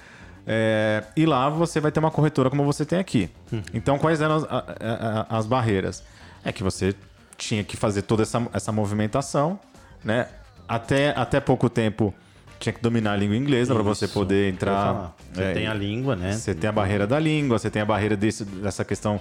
é, 0.48 1.02
e 1.16 1.26
lá 1.26 1.48
você 1.48 1.80
vai 1.80 1.90
ter 1.90 1.98
uma 1.98 2.10
corretora 2.10 2.48
como 2.50 2.64
você 2.64 2.84
tem 2.84 2.98
aqui. 3.00 3.28
Então, 3.75 3.98
quais 3.98 4.20
eram 4.20 4.36
as, 4.36 4.44
a- 4.44 5.26
a- 5.30 5.38
as 5.38 5.46
barreiras? 5.46 6.02
é 6.44 6.52
que 6.52 6.62
você 6.62 6.94
tinha 7.36 7.64
que 7.64 7.76
fazer 7.76 8.02
toda 8.02 8.22
essa, 8.22 8.46
essa 8.52 8.70
movimentação, 8.70 9.58
né? 10.04 10.28
Até, 10.68 11.10
até 11.16 11.40
pouco 11.40 11.68
tempo 11.68 12.14
tinha 12.58 12.72
que 12.72 12.80
dominar 12.80 13.12
a 13.12 13.16
língua 13.16 13.36
inglesa 13.36 13.75
para 13.75 13.82
você 13.82 14.08
poder 14.08 14.52
entrar. 14.52 15.14
Você 15.32 15.42
é, 15.42 15.52
tem 15.52 15.66
a 15.66 15.75
língua, 15.75 16.16
né? 16.16 16.32
Você 16.32 16.54
tem 16.54 16.68
a 16.68 16.72
barreira 16.72 17.06
da 17.06 17.18
língua, 17.18 17.58
você 17.58 17.70
tem 17.70 17.82
a 17.82 17.84
barreira 17.84 18.16
desse, 18.16 18.44
dessa 18.44 18.84
questão 18.84 19.20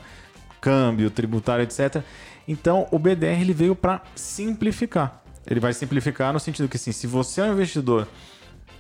câmbio, 0.62 1.10
tributário, 1.10 1.64
etc. 1.64 2.02
Então, 2.48 2.88
o 2.92 2.98
BDR 2.98 3.42
ele 3.42 3.54
veio 3.54 3.76
para 3.76 4.02
simplificar. 4.16 5.22
Ele 5.48 5.60
vai 5.60 5.74
simplificar 5.74 6.34
no 6.34 6.40
sentido 6.40 6.68
que, 6.68 6.78
assim, 6.78 6.92
se 6.92 7.06
você 7.06 7.42
é 7.42 7.44
um 7.44 7.54
investidor, 7.54 8.08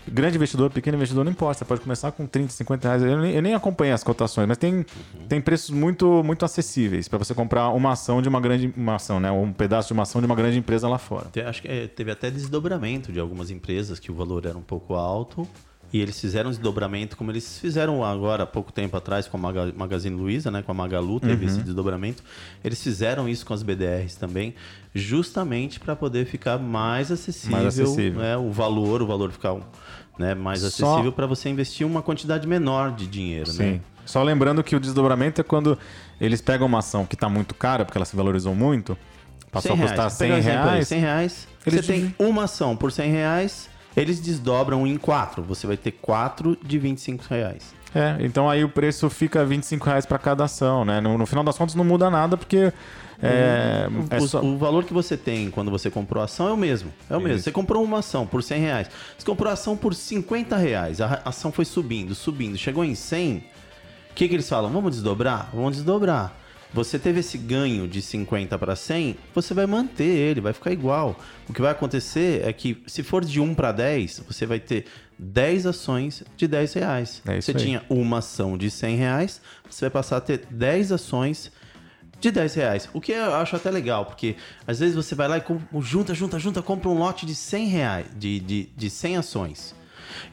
grande 0.07 0.37
investidor, 0.37 0.69
pequeno 0.69 0.97
investidor, 0.97 1.23
não 1.23 1.31
importa, 1.31 1.59
você 1.59 1.65
pode 1.65 1.81
começar 1.81 2.11
com 2.11 2.25
30, 2.25 2.51
50 2.51 2.87
reais. 2.87 3.03
Eu 3.03 3.21
nem, 3.21 3.31
eu 3.33 3.41
nem 3.41 3.53
acompanhei 3.53 3.93
as 3.93 4.03
cotações, 4.03 4.47
mas 4.47 4.57
tem, 4.57 4.85
tem 5.27 5.41
preços 5.41 5.69
muito, 5.69 6.23
muito 6.23 6.45
acessíveis 6.45 7.07
para 7.07 7.17
você 7.17 7.33
comprar 7.33 7.69
uma 7.69 7.91
ação 7.91 8.21
de 8.21 8.29
uma 8.29 8.39
grande 8.39 8.73
uma 8.75 8.95
ação, 8.95 9.19
né? 9.19 9.31
Um 9.31 9.51
pedaço 9.51 9.87
de 9.87 9.93
uma 9.93 10.03
ação 10.03 10.21
de 10.21 10.25
uma 10.25 10.35
grande 10.35 10.57
empresa 10.57 10.87
lá 10.87 10.97
fora. 10.97 11.27
Acho 11.47 11.61
que 11.61 11.67
é, 11.67 11.87
teve 11.87 12.11
até 12.11 12.29
desdobramento 12.29 13.11
de 13.11 13.19
algumas 13.19 13.49
empresas 13.49 13.99
que 13.99 14.11
o 14.11 14.15
valor 14.15 14.45
era 14.45 14.57
um 14.57 14.61
pouco 14.61 14.95
alto 14.95 15.47
e 15.95 16.01
eles 16.01 16.19
fizeram 16.19 16.49
desdobramento, 16.49 17.15
como 17.15 17.31
eles 17.31 17.57
fizeram 17.57 18.03
agora 18.03 18.43
há 18.43 18.45
pouco 18.45 18.69
tempo 18.69 18.97
atrás 18.97 19.27
com 19.27 19.37
a 19.37 19.39
Maga- 19.39 19.73
Magazine 19.73 20.13
Luiza, 20.13 20.51
né, 20.51 20.61
com 20.61 20.69
a 20.71 20.75
Magalu, 20.75 21.21
teve 21.21 21.45
Uhum. 21.45 21.51
esse 21.51 21.61
desdobramento. 21.61 22.21
Eles 22.61 22.83
fizeram 22.83 23.29
isso 23.29 23.45
com 23.45 23.53
as 23.53 23.63
BDRs 23.63 24.15
também, 24.15 24.53
justamente 24.93 25.79
para 25.79 25.95
poder 25.95 26.25
ficar 26.25 26.57
mais 26.57 27.11
acessível, 27.11 27.51
Mais 27.57 27.67
acessível. 27.79 28.19
né, 28.21 28.35
o 28.35 28.51
valor, 28.51 29.01
o 29.01 29.07
valor 29.07 29.31
ficar 29.31 29.55
né, 30.19 30.33
mais 30.35 30.59
Só- 30.59 30.67
acessível 30.87 31.11
para 31.13 31.25
você 31.27 31.47
investir 31.49 31.85
uma 31.87 32.01
quantidade 32.01 32.45
menor 32.47 32.91
de 32.91 33.05
dinheiro, 33.07 33.51
Sim. 33.51 33.63
né? 33.63 33.81
Só 34.05 34.21
lembrando 34.21 34.63
que 34.63 34.75
o 34.75 34.79
desdobramento 34.79 35.39
é 35.41 35.43
quando 35.43 35.77
eles 36.21 36.41
pegam 36.41 36.67
uma 36.67 36.79
ação 36.79 37.05
que 37.05 37.15
está 37.15 37.27
muito 37.29 37.55
cara, 37.55 37.83
porque 37.85 37.97
ela 37.97 38.05
se 38.05 38.15
valorizou 38.15 38.53
muito, 38.53 38.97
passou 39.51 39.73
a 39.73 39.77
custar 39.77 40.09
100 40.11 40.27
Pega 40.27 40.35
um 40.35 40.37
exemplo 40.39 40.59
aí, 40.63 40.69
reais. 40.71 40.87
100 40.87 40.99
reais. 40.99 41.47
Eles 41.65 41.85
Você 41.85 41.93
tem 41.93 42.15
uma 42.19 42.43
ação 42.43 42.75
por 42.77 42.91
100 42.91 43.11
reais, 43.11 43.69
eles 43.95 44.19
desdobram 44.19 44.85
em 44.85 44.97
quatro. 44.97 45.43
Você 45.43 45.65
vai 45.67 45.77
ter 45.77 45.91
quatro 45.91 46.57
de 46.63 46.77
25 46.77 47.23
reais. 47.29 47.73
É, 47.93 48.17
então 48.19 48.49
aí 48.49 48.61
o 48.63 48.67
preço 48.69 49.09
fica 49.09 49.45
25 49.45 49.85
reais 49.85 50.05
para 50.05 50.17
cada 50.19 50.43
ação, 50.43 50.83
né? 50.83 50.99
No, 50.99 51.17
no 51.17 51.25
final 51.25 51.43
das 51.45 51.57
contas 51.57 51.75
não 51.75 51.85
muda 51.85 52.09
nada, 52.09 52.35
porque 52.35 52.73
é, 53.23 53.87
é 54.09 54.17
o, 54.19 54.27
só- 54.27 54.41
o 54.41 54.57
valor 54.57 54.83
que 54.83 54.93
você 54.93 55.15
tem 55.15 55.49
quando 55.49 55.71
você 55.71 55.89
comprou 55.89 56.21
a 56.21 56.25
ação 56.25 56.49
é 56.49 56.51
o 56.51 56.57
mesmo. 56.57 56.91
É 57.09 57.15
o 57.15 57.21
mesmo. 57.21 57.35
Isso. 57.35 57.43
Você 57.45 57.51
comprou 57.53 57.81
uma 57.83 57.99
ação 57.99 58.27
por 58.27 58.43
100 58.43 58.59
reais. 58.61 58.89
Você 59.17 59.25
comprou 59.25 59.49
a 59.49 59.53
ação 59.53 59.77
por 59.77 59.93
50 59.95 60.57
reais. 60.57 60.99
A 60.99 61.21
ação 61.23 61.53
foi 61.53 61.63
subindo, 61.63 62.13
subindo. 62.13 62.57
Chegou 62.57 62.83
em 62.83 62.95
100. 62.95 63.37
O 63.37 63.41
que, 64.13 64.27
que 64.27 64.35
eles 64.35 64.47
falam? 64.49 64.69
Vamos 64.71 64.91
desdobrar? 64.91 65.49
Vamos 65.53 65.75
desdobrar. 65.77 66.35
Você 66.73 66.99
teve 66.99 67.21
esse 67.21 67.37
ganho 67.37 67.87
de 67.87 68.01
50 68.01 68.57
para 68.57 68.75
100, 68.75 69.15
você 69.33 69.53
vai 69.53 69.65
manter 69.65 70.03
ele, 70.03 70.41
vai 70.41 70.51
ficar 70.51 70.71
igual. 70.71 71.17
O 71.47 71.53
que 71.53 71.61
vai 71.61 71.71
acontecer 71.71 72.45
é 72.45 72.51
que, 72.51 72.83
se 72.85 73.01
for 73.01 73.23
de 73.23 73.39
1 73.39 73.55
para 73.55 73.71
10, 73.71 74.23
você 74.27 74.45
vai 74.45 74.59
ter 74.59 74.85
10 75.17 75.65
ações 75.67 76.23
de 76.35 76.47
10 76.47 76.73
reais. 76.73 77.21
É 77.25 77.39
você 77.39 77.51
aí. 77.51 77.57
tinha 77.57 77.83
uma 77.89 78.17
ação 78.17 78.57
de 78.57 78.69
100 78.69 78.97
reais, 78.97 79.41
você 79.69 79.85
vai 79.85 79.89
passar 79.89 80.17
a 80.17 80.21
ter 80.21 80.45
10 80.49 80.91
ações 80.91 81.49
de 82.19 82.31
10 82.31 82.55
reais. 82.55 82.89
O 82.93 82.99
que 82.99 83.13
eu 83.13 83.33
acho 83.35 83.55
até 83.55 83.71
legal, 83.71 84.05
porque 84.05 84.35
às 84.67 84.79
vezes 84.79 84.95
você 84.95 85.15
vai 85.15 85.27
lá 85.29 85.37
e 85.37 85.41
com- 85.41 85.59
junta, 85.81 86.13
junta, 86.13 86.37
junta, 86.39 86.61
compra 86.61 86.89
um 86.89 86.97
lote 86.97 87.25
de 87.25 87.35
100 87.35 87.67
reais, 87.67 88.05
de, 88.17 88.39
de, 88.39 88.69
de 88.75 88.89
100 88.89 89.17
ações. 89.17 89.75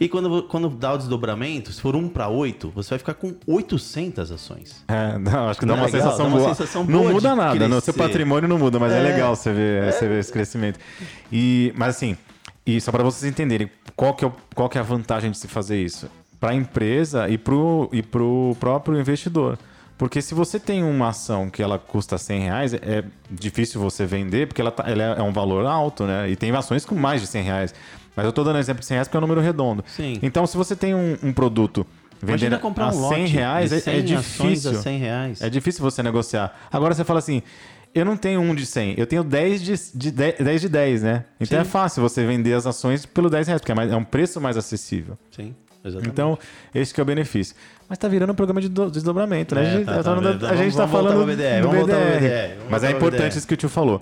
E 0.00 0.08
quando, 0.08 0.42
quando 0.44 0.68
dá 0.68 0.92
o 0.94 0.98
desdobramento, 0.98 1.72
se 1.72 1.80
for 1.80 1.94
1 1.96 2.08
para 2.08 2.28
8, 2.28 2.70
você 2.74 2.90
vai 2.90 2.98
ficar 2.98 3.14
com 3.14 3.34
800 3.46 4.30
ações. 4.30 4.84
É, 4.88 5.18
não, 5.18 5.48
acho 5.48 5.60
que 5.60 5.66
dá 5.66 5.74
Não 5.76 5.82
é 5.82 5.86
uma 5.86 5.92
legal? 5.92 6.02
sensação 6.02 6.24
Dá 6.26 6.28
uma 6.30 6.38
boa. 6.38 6.48
sensação 6.54 6.84
não 6.84 7.00
boa 7.00 7.12
muda 7.12 7.28
de 7.30 7.36
nada, 7.36 7.68
no 7.68 7.80
seu 7.80 7.94
patrimônio 7.94 8.48
não 8.48 8.58
muda, 8.58 8.78
mas 8.78 8.92
é, 8.92 8.98
É. 8.98 9.02
legal 9.02 9.34
você 9.36 9.52
ver, 9.52 9.92
você 9.92 10.06
ver 10.08 10.20
esse 10.20 10.32
crescimento. 10.32 10.78
E, 11.30 11.72
mas 11.76 11.96
assim, 11.96 12.16
e 12.66 12.80
só 12.80 12.90
para 12.92 13.02
vocês 13.02 13.30
entenderem 13.30 13.70
qual 13.96 14.14
que, 14.14 14.24
é 14.24 14.28
o- 14.28 14.32
qual 14.54 14.68
que 14.68 14.78
é 14.78 14.80
a 14.80 14.84
vantagem 14.84 15.30
de 15.30 15.38
se 15.38 15.48
fazer 15.48 15.82
isso 15.82 16.08
para 16.40 16.50
a 16.50 16.54
empresa 16.54 17.28
e 17.28 17.38
para 17.38 17.54
o 17.54 17.88
e 17.92 18.02
pro 18.02 18.56
próprio 18.58 18.98
investidor. 18.98 19.58
Porque 19.98 20.20
se 20.20 20.34
você 20.34 20.58
tem 20.58 20.82
uma 20.82 21.10
ação 21.10 21.48
que 21.48 21.62
ela 21.62 21.78
custa 21.78 22.18
100 22.18 22.40
reais, 22.40 22.74
é 22.74 23.04
difícil 23.30 23.80
você 23.80 24.04
vender, 24.04 24.48
porque 24.48 24.60
ela, 24.60 24.72
tá- 24.72 24.82
ela 24.88 25.02
é 25.02 25.22
um 25.22 25.32
valor 25.32 25.64
alto, 25.64 26.04
né? 26.04 26.28
E 26.28 26.34
tem 26.34 26.50
ações 26.50 26.84
com 26.84 26.96
mais 26.96 27.20
de 27.20 27.28
100 27.28 27.44
reais. 27.44 27.74
Mas 28.16 28.24
eu 28.24 28.30
estou 28.30 28.44
dando 28.44 28.58
exemplo 28.58 28.80
de 28.80 28.86
100 28.86 28.94
reais 28.96 29.08
porque 29.08 29.16
é 29.16 29.18
um 29.18 29.22
número 29.22 29.40
redondo. 29.40 29.84
Sim. 29.86 30.18
Então, 30.22 30.46
se 30.46 30.56
você 30.56 30.76
tem 30.76 30.94
um, 30.94 31.16
um 31.22 31.32
produto 31.32 31.86
vendendo 32.22 32.58
comprar 32.58 32.86
a 32.86 32.88
um 32.88 32.92
100 32.92 33.00
lote 33.00 33.32
reais, 33.32 33.70
de 33.70 33.76
é- 33.76 33.80
100 33.80 33.94
é 33.96 34.00
difícil. 34.02 34.70
a 34.70 34.74
100 34.74 34.98
reais. 34.98 35.42
É 35.42 35.48
difícil 35.50 35.82
você 35.82 36.02
negociar. 36.02 36.54
Agora 36.70 36.94
você 36.94 37.04
fala 37.04 37.18
assim, 37.18 37.42
eu 37.94 38.04
não 38.04 38.16
tenho 38.16 38.40
um 38.40 38.54
de 38.54 38.64
100, 38.66 38.94
eu 38.96 39.06
tenho 39.06 39.24
10 39.24 39.62
de, 39.62 39.74
de 39.94 40.10
10, 40.10 40.38
10 40.38 40.60
de 40.60 40.68
10, 40.68 41.02
né? 41.02 41.24
Então 41.40 41.58
Sim. 41.58 41.62
é 41.62 41.64
fácil 41.64 42.02
você 42.02 42.24
vender 42.24 42.52
as 42.54 42.66
ações 42.66 43.04
pelo 43.06 43.28
10 43.28 43.46
reais, 43.48 43.60
porque 43.60 43.72
é, 43.72 43.74
mais- 43.74 43.90
é 43.90 43.96
um 43.96 44.04
preço 44.04 44.40
mais 44.40 44.56
acessível. 44.56 45.18
Sim, 45.30 45.54
exatamente. 45.84 46.10
Então, 46.12 46.38
esse 46.74 46.92
que 46.94 47.00
é 47.00 47.02
o 47.02 47.06
benefício. 47.06 47.56
Mas 47.88 47.98
tá 47.98 48.08
virando 48.08 48.30
um 48.32 48.36
programa 48.36 48.60
de 48.60 48.68
do- 48.68 48.90
desdobramento, 48.90 49.54
né? 49.54 49.64
É, 49.64 49.66
a 49.66 49.70
gente 49.76 49.84
tá, 49.84 49.96
tá, 49.96 50.02
tá, 50.02 50.14
vamos- 50.14 50.44
a 50.44 50.56
gente 50.56 50.76
tá 50.76 50.86
vamos 50.86 51.10
falando 51.10 51.26
BDR, 51.26 51.60
do 51.62 51.68
vamos 51.68 51.86
BDR. 51.86 52.20
BDR, 52.20 52.48
vamos 52.56 52.70
Mas 52.70 52.84
é 52.84 52.90
importante 52.90 53.36
isso 53.38 53.46
que 53.46 53.54
o 53.54 53.56
tio 53.56 53.68
falou. 53.68 54.00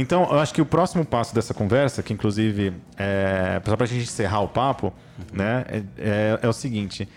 Então, 0.00 0.22
eu 0.30 0.38
acho 0.38 0.54
que 0.54 0.62
o 0.62 0.66
próximo 0.66 1.04
passo 1.04 1.34
dessa 1.34 1.52
conversa, 1.52 2.02
que 2.04 2.12
inclusive 2.12 2.72
é 2.96 3.60
só 3.66 3.76
pra 3.76 3.84
gente 3.84 4.04
encerrar 4.04 4.40
o 4.42 4.48
papo, 4.48 4.92
né, 5.32 5.64
é, 5.68 5.82
é- 5.98 6.38
é 6.42 6.48
o 6.48 6.52
seguinte: 6.52 7.08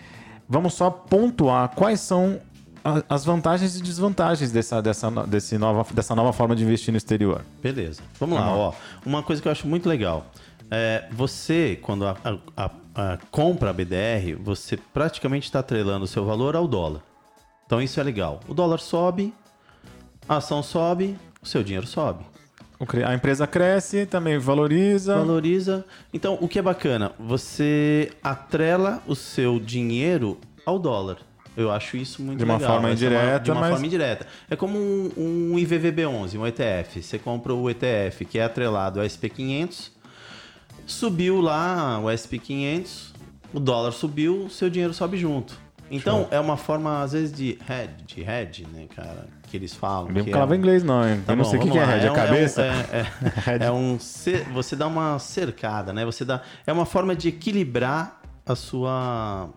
vamos 0.48 0.74
só 0.74 0.90
pontuar 0.90 1.68
quais 1.76 2.00
são 2.00 2.40
a- 2.84 3.02
as 3.08 3.24
vantagens 3.24 3.76
e 3.78 3.82
desvantagens 3.82 4.50
dessa, 4.50 4.82
dessa, 4.82 5.08
desse 5.26 5.56
nova, 5.56 5.86
dessa 5.94 6.16
nova 6.16 6.32
forma 6.32 6.56
de 6.56 6.64
investir 6.64 6.90
no 6.90 6.98
exterior. 6.98 7.42
Beleza. 7.62 8.02
Vamos 8.18 8.36
lá, 8.36 8.50
ó. 8.52 8.72
Uma 9.06 9.22
coisa 9.22 9.40
que 9.40 9.46
eu 9.46 9.52
acho 9.52 9.68
muito 9.68 9.88
legal. 9.88 10.26
É, 10.68 11.04
você, 11.12 11.78
quando 11.82 12.04
a, 12.04 12.16
a- 12.24 12.64
a- 12.64 12.70
a 12.94 13.18
compra 13.30 13.70
a 13.70 13.72
BDR, 13.72 14.34
você 14.42 14.76
praticamente 14.76 15.46
está 15.46 15.60
atrelando 15.60 16.04
o 16.04 16.08
seu 16.08 16.24
valor 16.24 16.56
ao 16.56 16.66
dólar. 16.66 17.00
Então 17.64 17.80
isso 17.80 18.00
é 18.00 18.02
legal. 18.02 18.40
O 18.48 18.52
dólar 18.54 18.80
sobe, 18.80 19.32
a 20.28 20.38
ação 20.38 20.62
sobe, 20.62 21.16
o 21.40 21.46
seu 21.46 21.62
dinheiro 21.62 21.86
sobe. 21.86 22.24
A 23.06 23.14
empresa 23.14 23.46
cresce, 23.46 24.06
também 24.06 24.38
valoriza. 24.38 25.14
Valoriza. 25.16 25.84
Então, 26.12 26.36
o 26.40 26.48
que 26.48 26.58
é 26.58 26.62
bacana? 26.62 27.12
Você 27.18 28.10
atrela 28.22 29.02
o 29.06 29.14
seu 29.14 29.60
dinheiro 29.60 30.38
ao 30.66 30.78
dólar. 30.78 31.18
Eu 31.56 31.70
acho 31.70 31.96
isso 31.96 32.22
muito 32.22 32.38
De 32.38 32.44
uma 32.44 32.54
legal. 32.54 32.70
forma 32.72 32.88
é 32.88 32.92
indireta, 32.92 33.40
de 33.40 33.50
uma 33.50 33.60
mas- 33.60 33.70
forma 33.72 33.86
indireta. 33.86 34.26
É 34.50 34.56
como 34.56 34.78
um, 34.78 35.12
um 35.16 35.58
IVVB11, 35.58 36.38
um 36.38 36.46
ETF. 36.46 37.02
Você 37.02 37.18
compra 37.18 37.52
o 37.54 37.68
ETF 37.70 38.24
que 38.24 38.38
é 38.38 38.44
atrelado 38.44 38.98
ao 39.00 39.06
SP500, 39.06 39.90
subiu 40.86 41.40
lá 41.40 42.00
o 42.00 42.06
SP500, 42.06 43.12
o 43.52 43.60
dólar 43.60 43.92
subiu, 43.92 44.44
o 44.46 44.50
seu 44.50 44.70
dinheiro 44.70 44.94
sobe 44.94 45.16
junto. 45.18 45.60
Então, 45.92 46.26
é 46.30 46.40
uma 46.40 46.56
forma, 46.56 47.02
às 47.02 47.12
vezes, 47.12 47.32
de 47.32 47.58
hedge, 47.68 48.04
de 48.06 48.22
hedge, 48.22 48.66
né, 48.72 48.86
cara? 48.96 49.26
Que 49.50 49.56
eles 49.56 49.74
falam. 49.74 50.10
Não 50.10 50.24
que 50.24 50.30
é 50.30 50.32
falava 50.32 50.52
um- 50.52 50.56
inglês, 50.56 50.82
não, 50.82 51.06
hein? 51.06 51.22
Tá 51.26 51.32
eu 51.32 51.36
não 51.36 51.44
bom, 51.44 51.50
sei 51.50 51.58
o 51.58 51.62
que, 51.62 51.70
que 51.70 51.78
é 51.78 51.82
hedge, 51.96 52.06
a 52.08 52.12
um- 52.12 52.14
cabeça? 52.16 52.62
É, 52.62 52.70
um, 52.70 53.62
é, 53.62 53.66
é 53.66 53.70
um 53.70 53.98
cer- 53.98 54.48
você 54.50 54.74
dá 54.74 54.86
uma 54.86 55.18
cercada, 55.18 55.92
né? 55.92 56.04
Você 56.04 56.24
dá 56.24 56.40
é 56.66 56.72
uma 56.72 56.86
forma 56.86 57.14
de 57.14 57.28
equilibrar 57.28 58.20
a 58.46 58.54
sua 58.56 59.48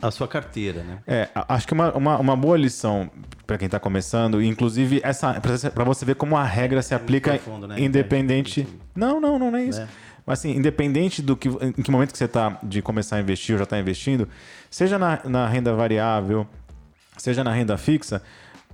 a 0.00 0.10
sua 0.10 0.28
carteira, 0.28 0.82
né? 0.82 0.98
É, 1.06 1.28
a- 1.34 1.54
acho 1.54 1.66
que 1.66 1.72
uma, 1.72 1.90
uma, 1.94 2.18
uma 2.18 2.36
boa 2.36 2.56
lição 2.56 3.10
para 3.46 3.56
quem 3.56 3.64
está 3.66 3.80
começando, 3.80 4.42
inclusive 4.42 5.00
essa 5.02 5.40
para 5.40 5.84
você 5.84 6.04
ver 6.04 6.14
como 6.16 6.36
a 6.36 6.44
regra 6.44 6.82
se 6.82 6.94
aplica 6.94 7.32
profundo, 7.32 7.66
né? 7.66 7.80
independente. 7.80 8.60
É, 8.70 8.88
Não, 8.94 9.20
não, 9.20 9.38
não, 9.38 9.50
não 9.50 9.58
é 9.58 9.64
isso. 9.64 9.80
Né? 9.80 9.88
Mas 10.26 10.40
assim, 10.40 10.50
independente 10.56 11.22
do 11.22 11.36
que 11.36 11.48
em 11.48 11.70
que 11.72 11.90
momento 11.90 12.10
que 12.12 12.18
você 12.18 12.24
está 12.24 12.58
de 12.62 12.82
começar 12.82 13.16
a 13.16 13.20
investir 13.20 13.54
ou 13.54 13.58
já 13.58 13.64
está 13.64 13.78
investindo, 13.78 14.28
seja 14.68 14.98
na, 14.98 15.20
na 15.24 15.46
renda 15.46 15.72
variável, 15.74 16.46
seja 17.16 17.44
na 17.44 17.52
renda 17.52 17.78
fixa, 17.78 18.20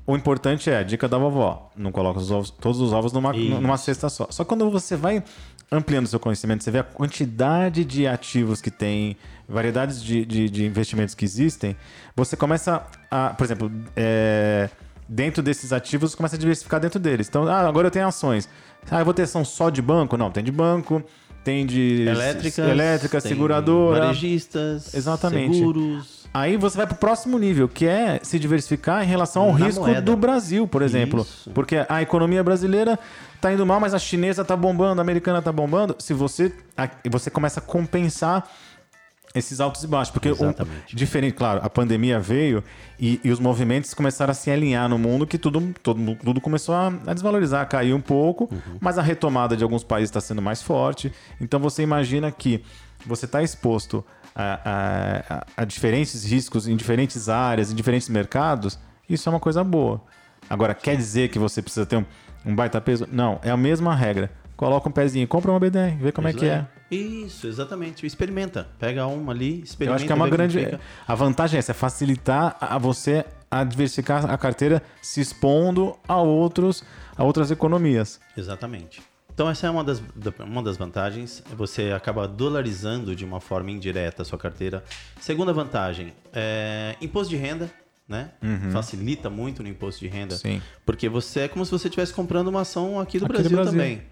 o 0.07 0.17
importante 0.17 0.71
é 0.71 0.79
a 0.79 0.83
dica 0.83 1.07
da 1.07 1.19
vovó: 1.19 1.71
não 1.77 1.93
coloca 1.93 2.19
os 2.19 2.31
ovos- 2.31 2.51
todos 2.51 2.81
os 2.81 2.93
ovos 2.93 3.13
numa, 3.13 3.37
Isso. 3.37 3.61
numa 3.61 3.77
cesta 3.77 4.09
só. 4.09 4.27
Só 4.31 4.45
quando 4.45 4.71
você 4.71 4.97
vai 4.97 5.23
ampliando 5.71 6.07
seu 6.07 6.19
conhecimento, 6.19 6.65
você 6.65 6.71
vê 6.71 6.79
a 6.81 6.83
quantidade 6.85 7.85
de 7.85 8.07
ativos 8.07 8.61
que 8.61 8.71
tem, 8.71 9.17
variedades 9.49 10.03
de, 10.03 10.25
de, 10.25 10.49
de 10.51 10.67
investimentos 10.67 11.15
que 11.15 11.25
existem, 11.25 11.77
você 12.17 12.37
começa 12.37 12.83
a, 13.11 13.31
por 13.31 13.45
exemplo, 13.45 13.71
é, 13.97 14.69
dentro 15.09 15.43
desses 15.43 15.73
ativos, 15.73 16.15
começa 16.15 16.37
a 16.37 16.39
diversificar 16.39 16.79
dentro 16.81 16.99
deles. 17.01 17.27
Então, 17.29 17.47
ah, 17.47 17.67
agora 17.67 17.87
eu 17.87 17.91
tenho 17.91 18.07
ações. 18.07 18.49
Ah, 18.91 19.01
eu 19.01 19.05
vou 19.05 19.15
ter 19.15 19.23
ação 19.23 19.45
só 19.45 19.71
de 19.71 19.81
banco? 19.81 20.17
Não, 20.19 20.31
tem 20.31 20.45
de 20.45 20.53
banco, 20.53 21.03
tem 21.45 21.67
de 21.67 22.07
Elétricas, 22.09 22.59
elétrica, 22.69 23.21
tem 23.21 23.33
seguradora. 23.33 24.01
varejistas, 24.01 24.95
Exatamente. 24.95 25.57
seguros. 25.57 26.23
Aí 26.35 26.57
você 26.57 26.79
vai 26.79 26.87
para 26.87 26.95
o 26.95 26.99
próximo 26.99 27.39
nível, 27.39 27.69
que 27.69 27.87
é 27.87 28.19
se 28.23 28.39
diversificar 28.39 29.05
em 29.05 29.07
relação 29.07 29.43
ao 29.43 29.59
Na 29.59 29.67
risco 29.67 29.83
moeda. 29.83 30.01
do 30.01 30.17
Brasil, 30.17 30.67
por 30.67 30.81
exemplo. 30.81 31.21
Isso. 31.23 31.51
Porque 31.51 31.85
a 31.89 32.01
economia 32.01 32.43
brasileira 32.43 32.99
está 33.37 33.53
indo 33.53 33.67
mal, 33.67 33.79
mas 33.79 33.93
a 33.93 33.99
chinesa 33.99 34.41
está 34.43 34.57
bombando, 34.57 35.01
a 35.01 35.03
americana 35.03 35.41
está 35.41 35.53
bombando. 35.53 35.95
Se 35.99 36.15
você, 36.15 36.51
você 37.11 37.29
começa 37.29 37.61
a 37.61 37.63
compensar 37.63 38.49
esses 39.35 39.61
altos 39.61 39.83
e 39.83 39.87
baixos. 39.87 40.13
Porque 40.13 40.29
diferente, 40.95 41.35
claro, 41.35 41.61
a 41.63 41.71
pandemia 41.71 42.19
veio 42.21 42.63
e, 42.99 43.21
e 43.25 43.31
os 43.31 43.39
movimentos 43.41 43.95
começaram 43.95 44.31
a 44.31 44.35
se 44.35 44.51
alinhar 44.51 44.89
no 44.89 44.99
mundo 44.99 45.27
que 45.27 45.39
tudo, 45.39 45.75
todo, 45.83 46.15
tudo 46.17 46.41
começou 46.41 46.75
a, 46.75 46.89
a 47.07 47.15
desvalorizar, 47.15 47.63
a 47.63 47.67
cair 47.67 47.95
um 47.95 48.01
pouco, 48.01 48.49
mas 48.81 48.99
a 48.99 49.03
retomada 49.03 49.57
de 49.57 49.63
alguns 49.65 49.83
países 49.85 50.11
está 50.11 50.21
sendo 50.21 50.43
mais 50.43 50.63
forte. 50.63 51.13
Então 51.41 51.59
você 51.61 51.83
imagina 51.83 52.31
que 52.31 52.63
você 53.07 53.25
está 53.25 53.43
exposto 53.43 54.05
a, 54.35 54.61
a- 54.65 55.47
a- 55.57 55.65
diferentes 55.65 56.25
riscos 56.25 56.69
em 56.69 56.77
diferentes 56.77 57.29
áreas, 57.29 57.73
em 57.73 57.75
diferentes 57.75 58.09
mercados, 58.09 58.79
isso 59.09 59.29
é 59.29 59.31
uma 59.33 59.41
coisa 59.41 59.63
boa. 59.65 60.01
Agora, 60.49 60.75
quer 60.75 60.97
dizer 60.97 61.29
que 61.31 61.39
você 61.39 61.63
precisa 61.63 61.87
ter 61.87 61.97
um, 61.97 62.05
um 62.45 62.55
baita 62.55 62.81
peso? 62.81 63.09
Não, 63.11 63.39
é 63.43 63.51
a 63.51 63.57
mesma 63.57 63.95
regra. 63.95 64.31
Coloca 64.57 64.89
um 64.89 64.93
pezinho, 64.93 65.27
compra 65.27 65.51
uma 65.51 65.59
BDR, 65.59 65.97
vê 66.01 66.13
como 66.13 66.29
é 66.29 66.33
que 66.33 66.45
é. 66.47 66.67
Isso, 66.95 67.47
exatamente. 67.47 68.05
Experimenta. 68.07 68.69
Pega 68.79 69.07
uma 69.07 69.33
ali, 69.33 69.63
experimenta. 69.63 69.93
Eu 69.93 69.95
acho 69.97 70.07
que 70.07 70.13
é 70.13 70.15
uma 70.15 70.29
grande. 70.29 70.59
fica. 70.59 70.81
A 71.07 71.15
vantagem 71.15 71.57
é 71.57 71.59
essa, 71.59 71.73
é 71.73 71.75
facilitar 71.75 72.57
a 72.61 72.79
você 72.79 73.25
a 73.51 73.65
diversificar 73.65 74.31
a 74.31 74.39
carteira 74.39 74.83
se 75.03 75.21
expondo 75.21 75.97
a 76.09 76.17
outros 76.17 76.83
a 77.17 77.23
outras 77.25 77.51
economias. 77.51 78.19
Exatamente. 78.37 79.03
Então 79.35 79.49
essa 79.49 79.67
é 79.67 79.71
uma 79.71 79.83
das, 79.85 80.01
da- 80.15 80.45
uma 80.45 80.63
das 80.63 80.77
vantagens. 80.77 81.43
Você 81.57 81.91
acaba 81.93 82.27
dolarizando 82.29 83.15
de 83.17 83.25
uma 83.25 83.41
forma 83.41 83.71
indireta 83.71 84.23
a 84.23 84.25
sua 84.25 84.39
carteira. 84.39 84.85
Segunda 85.21 85.53
vantagem, 85.53 86.13
é 86.33 86.97
imposto 87.01 87.31
de 87.31 87.37
renda. 87.37 87.71
Né? 88.09 88.31
Facilita 88.73 89.31
muito 89.31 89.63
no 89.63 89.69
imposto 89.71 90.01
de 90.01 90.09
renda. 90.09 90.35
Uhum. 90.35 90.41
Sim. 90.41 90.63
Porque 90.85 91.09
você 91.09 91.41
é 91.41 91.49
como 91.49 91.65
se 91.65 91.71
você 91.71 91.89
estivesse 91.89 92.13
comprando 92.13 92.49
uma 92.49 92.61
ação 92.63 93.01
aqui 93.01 93.19
do, 93.19 93.25
Aqui 93.25 93.33
do 93.35 93.39
Brasil, 93.39 93.57
Brasil. 93.57 93.73
também. 93.73 94.03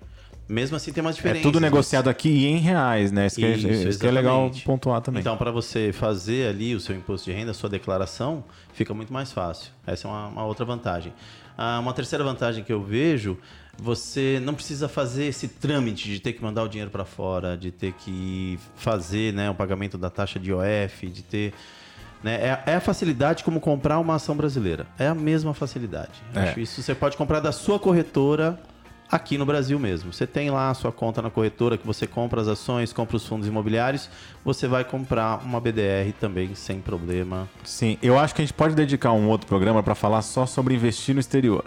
Mesmo 0.50 0.76
assim 0.76 0.92
tem 0.92 1.00
umas 1.00 1.14
É 1.14 1.16
diferenças. 1.16 1.42
tudo 1.42 1.60
mas- 1.60 1.70
negociado 1.70 2.10
aqui 2.10 2.28
e 2.28 2.46
em 2.46 2.56
reais, 2.58 3.12
né? 3.12 3.26
Isso, 3.26 3.36
que, 3.36 3.44
é- 3.44 3.52
Isso, 3.56 3.68
isso 3.88 3.98
que 4.00 4.06
é 4.06 4.10
legal 4.10 4.50
pontuar 4.64 5.00
também. 5.00 5.20
Então, 5.20 5.36
para 5.36 5.52
você 5.52 5.92
fazer 5.92 6.48
ali 6.48 6.74
o 6.74 6.80
seu 6.80 6.96
imposto 6.96 7.30
de 7.30 7.36
renda, 7.36 7.52
a 7.52 7.54
sua 7.54 7.68
declaração, 7.70 8.42
fica 8.72 8.92
muito 8.92 9.12
mais 9.12 9.30
fácil. 9.30 9.70
Essa 9.86 10.08
é 10.08 10.10
uma, 10.10 10.26
uma 10.26 10.44
outra 10.44 10.64
vantagem. 10.64 11.12
Ah, 11.56 11.78
uma 11.78 11.92
terceira 11.92 12.24
vantagem 12.24 12.64
que 12.64 12.72
eu 12.72 12.82
vejo, 12.82 13.38
você 13.78 14.40
não 14.42 14.52
precisa 14.52 14.88
fazer 14.88 15.26
esse 15.26 15.46
trâmite 15.46 16.08
de 16.08 16.18
ter 16.18 16.32
que 16.32 16.42
mandar 16.42 16.64
o 16.64 16.68
dinheiro 16.68 16.90
para 16.90 17.04
fora, 17.04 17.56
de 17.56 17.70
ter 17.70 17.92
que 17.92 18.58
fazer 18.74 19.32
né, 19.32 19.48
o 19.50 19.54
pagamento 19.54 19.96
da 19.96 20.10
taxa 20.10 20.40
de 20.40 20.50
IOF, 20.50 21.06
de 21.06 21.22
ter. 21.22 21.52
Né, 22.24 22.34
é, 22.34 22.72
é 22.72 22.74
a 22.74 22.80
facilidade 22.80 23.44
como 23.44 23.60
comprar 23.60 24.00
uma 24.00 24.16
ação 24.16 24.36
brasileira. 24.36 24.86
É 24.98 25.06
a 25.06 25.14
mesma 25.14 25.54
facilidade. 25.54 26.10
É. 26.34 26.40
Acho 26.40 26.58
isso 26.58 26.82
você 26.82 26.92
pode 26.94 27.16
comprar 27.16 27.38
da 27.38 27.52
sua 27.52 27.78
corretora 27.78 28.58
aqui 29.10 29.36
no 29.36 29.44
Brasil 29.44 29.78
mesmo. 29.78 30.12
Você 30.12 30.26
tem 30.26 30.50
lá 30.50 30.70
a 30.70 30.74
sua 30.74 30.92
conta 30.92 31.20
na 31.20 31.30
corretora 31.30 31.76
que 31.76 31.86
você 31.86 32.06
compra 32.06 32.40
as 32.40 32.48
ações, 32.48 32.92
compra 32.92 33.16
os 33.16 33.26
fundos 33.26 33.48
imobiliários, 33.48 34.08
você 34.44 34.68
vai 34.68 34.84
comprar 34.84 35.42
uma 35.44 35.60
BDR 35.60 36.12
também 36.18 36.54
sem 36.54 36.80
problema. 36.80 37.48
Sim, 37.64 37.98
eu 38.02 38.18
acho 38.18 38.34
que 38.34 38.42
a 38.42 38.44
gente 38.44 38.54
pode 38.54 38.74
dedicar 38.74 39.12
um 39.12 39.28
outro 39.28 39.46
programa 39.46 39.82
para 39.82 39.94
falar 39.94 40.22
só 40.22 40.46
sobre 40.46 40.74
investir 40.74 41.14
no 41.14 41.20
exterior. 41.20 41.64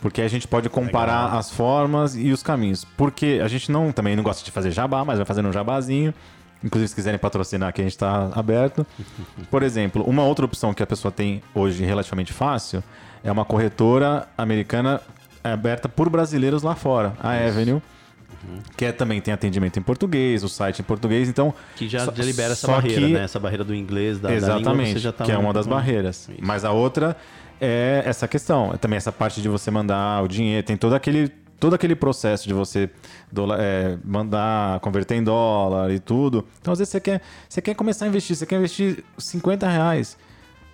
Porque 0.00 0.20
a 0.20 0.28
gente 0.28 0.46
pode 0.46 0.68
comparar 0.68 1.24
Legal. 1.24 1.38
as 1.38 1.50
formas 1.50 2.14
e 2.14 2.30
os 2.30 2.42
caminhos. 2.42 2.84
Porque 2.84 3.40
a 3.42 3.48
gente 3.48 3.72
não 3.72 3.90
também 3.90 4.14
não 4.14 4.22
gosta 4.22 4.44
de 4.44 4.50
fazer 4.50 4.70
jabá, 4.70 5.02
mas 5.04 5.16
vai 5.16 5.24
fazendo 5.24 5.48
um 5.48 5.52
jabazinho. 5.52 6.12
Inclusive, 6.62 6.88
se 6.88 6.94
quiserem 6.94 7.18
patrocinar 7.18 7.70
aqui, 7.70 7.80
a 7.80 7.84
gente 7.84 7.92
está 7.92 8.30
aberto. 8.34 8.86
Por 9.50 9.62
exemplo, 9.62 10.02
uma 10.06 10.22
outra 10.22 10.44
opção 10.44 10.74
que 10.74 10.82
a 10.82 10.86
pessoa 10.86 11.10
tem 11.10 11.42
hoje 11.54 11.84
relativamente 11.84 12.34
fácil 12.34 12.82
é 13.22 13.32
uma 13.32 13.46
corretora 13.46 14.28
americana 14.36 15.00
aberta 15.52 15.88
por 15.88 16.08
brasileiros 16.08 16.62
lá 16.62 16.74
fora, 16.74 17.12
a 17.20 17.30
Avenue. 17.32 17.82
Que 18.76 18.86
é, 18.86 18.92
também 18.92 19.20
tem 19.20 19.32
atendimento 19.32 19.78
em 19.78 19.82
português, 19.82 20.42
o 20.44 20.48
site 20.48 20.80
em 20.80 20.82
português, 20.82 21.28
então. 21.28 21.54
Que 21.76 21.88
já, 21.88 22.00
só- 22.04 22.12
já 22.12 22.24
libera 22.24 22.52
essa 22.52 22.66
barreira, 22.66 23.00
que- 23.00 23.12
né? 23.14 23.22
Essa 23.24 23.40
barreira 23.40 23.64
do 23.64 23.74
inglês, 23.74 24.18
da, 24.18 24.28
da 24.28 24.34
língua, 24.34 24.50
Exatamente, 24.58 24.92
você 24.92 24.98
já 24.98 25.12
tá 25.12 25.24
que 25.24 25.32
é 25.32 25.38
uma 25.38 25.52
das 25.52 25.66
barreiras. 25.66 26.28
isso. 26.28 26.32
Mas 26.42 26.62
a 26.64 26.70
outra 26.70 27.16
é 27.60 28.02
essa 28.04 28.28
questão, 28.28 28.72
é 28.74 28.76
também 28.76 28.96
essa 28.98 29.12
parte 29.12 29.40
de 29.40 29.48
você 29.48 29.70
mandar 29.70 30.22
o 30.22 30.28
dinheiro, 30.28 30.66
tem 30.66 30.76
todo 30.76 30.94
aquele, 30.94 31.28
todo 31.58 31.72
aquele 31.74 31.94
processo 31.94 32.46
de 32.46 32.52
você 32.52 32.90
dola- 33.32 33.56
é, 33.58 33.96
mandar, 34.04 34.78
converter 34.80 35.14
em 35.14 35.24
dólar 35.24 35.90
e 35.90 35.98
tudo. 35.98 36.44
Então, 36.60 36.72
às 36.72 36.78
vezes, 36.80 36.90
você 36.92 37.00
quer, 37.00 37.22
você 37.48 37.62
quer 37.62 37.74
começar 37.74 38.04
a 38.04 38.08
investir, 38.08 38.36
você 38.36 38.44
quer 38.44 38.56
investir 38.56 39.02
50 39.16 39.66
reais. 39.68 40.18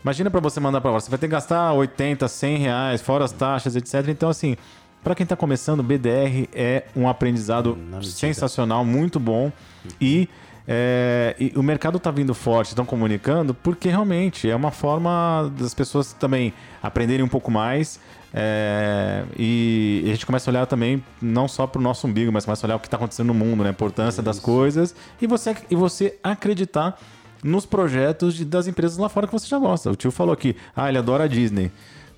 Imagina 0.02 0.30
para 0.30 0.40
você 0.40 0.58
mandar 0.60 0.80
para 0.80 0.90
fora, 0.90 1.00
você 1.00 1.10
vai 1.10 1.18
ter 1.18 1.26
que 1.26 1.32
gastar 1.32 1.72
80, 1.74 2.26
100 2.26 2.56
reais, 2.56 3.02
fora 3.02 3.24
as 3.24 3.32
taxas, 3.32 3.76
etc. 3.76 4.08
Então, 4.08 4.30
assim, 4.30 4.56
para 5.02 5.14
quem 5.14 5.24
está 5.24 5.36
começando, 5.36 5.82
BDR 5.82 6.48
é 6.54 6.84
um 6.96 7.08
aprendizado 7.08 7.76
sensacional, 8.02 8.84
muito 8.84 9.20
bom. 9.20 9.52
E, 10.00 10.26
é, 10.66 11.34
e 11.38 11.52
o 11.54 11.62
mercado 11.62 11.98
está 11.98 12.10
vindo 12.10 12.34
forte, 12.34 12.68
estão 12.68 12.86
comunicando, 12.86 13.52
porque 13.52 13.88
realmente 13.88 14.48
é 14.48 14.56
uma 14.56 14.70
forma 14.70 15.52
das 15.58 15.74
pessoas 15.74 16.14
também 16.14 16.52
aprenderem 16.82 17.24
um 17.24 17.28
pouco 17.28 17.50
mais. 17.50 18.00
é, 18.32 19.24
e 19.38 20.02
a 20.06 20.10
gente 20.10 20.24
começa 20.24 20.48
a 20.48 20.52
olhar 20.52 20.66
também, 20.66 21.02
não 21.20 21.48
só 21.48 21.66
para 21.66 21.78
o 21.78 21.82
nosso 21.82 22.06
umbigo, 22.06 22.30
mas 22.32 22.44
começa 22.46 22.64
a 22.64 22.68
olhar 22.68 22.76
o 22.76 22.80
que 22.80 22.86
está 22.86 22.96
acontecendo 22.96 23.26
no 23.26 23.34
mundo, 23.34 23.62
né? 23.62 23.68
a 23.68 23.72
importância 23.72 24.22
das 24.22 24.38
coisas. 24.38 24.94
E 25.20 25.26
você, 25.26 25.56
e 25.70 25.74
você 25.74 26.18
acreditar 26.22 26.98
nos 27.42 27.64
projetos 27.66 28.34
de- 28.34 28.44
das 28.44 28.66
empresas 28.66 28.98
lá 28.98 29.08
fora 29.08 29.26
que 29.26 29.32
você 29.32 29.46
já 29.46 29.58
gosta. 29.58 29.90
O 29.90 29.96
tio 29.96 30.10
falou 30.10 30.32
aqui, 30.32 30.54
ah, 30.76 30.88
ele 30.88 30.98
adora 30.98 31.24
a 31.24 31.26
Disney. 31.26 31.70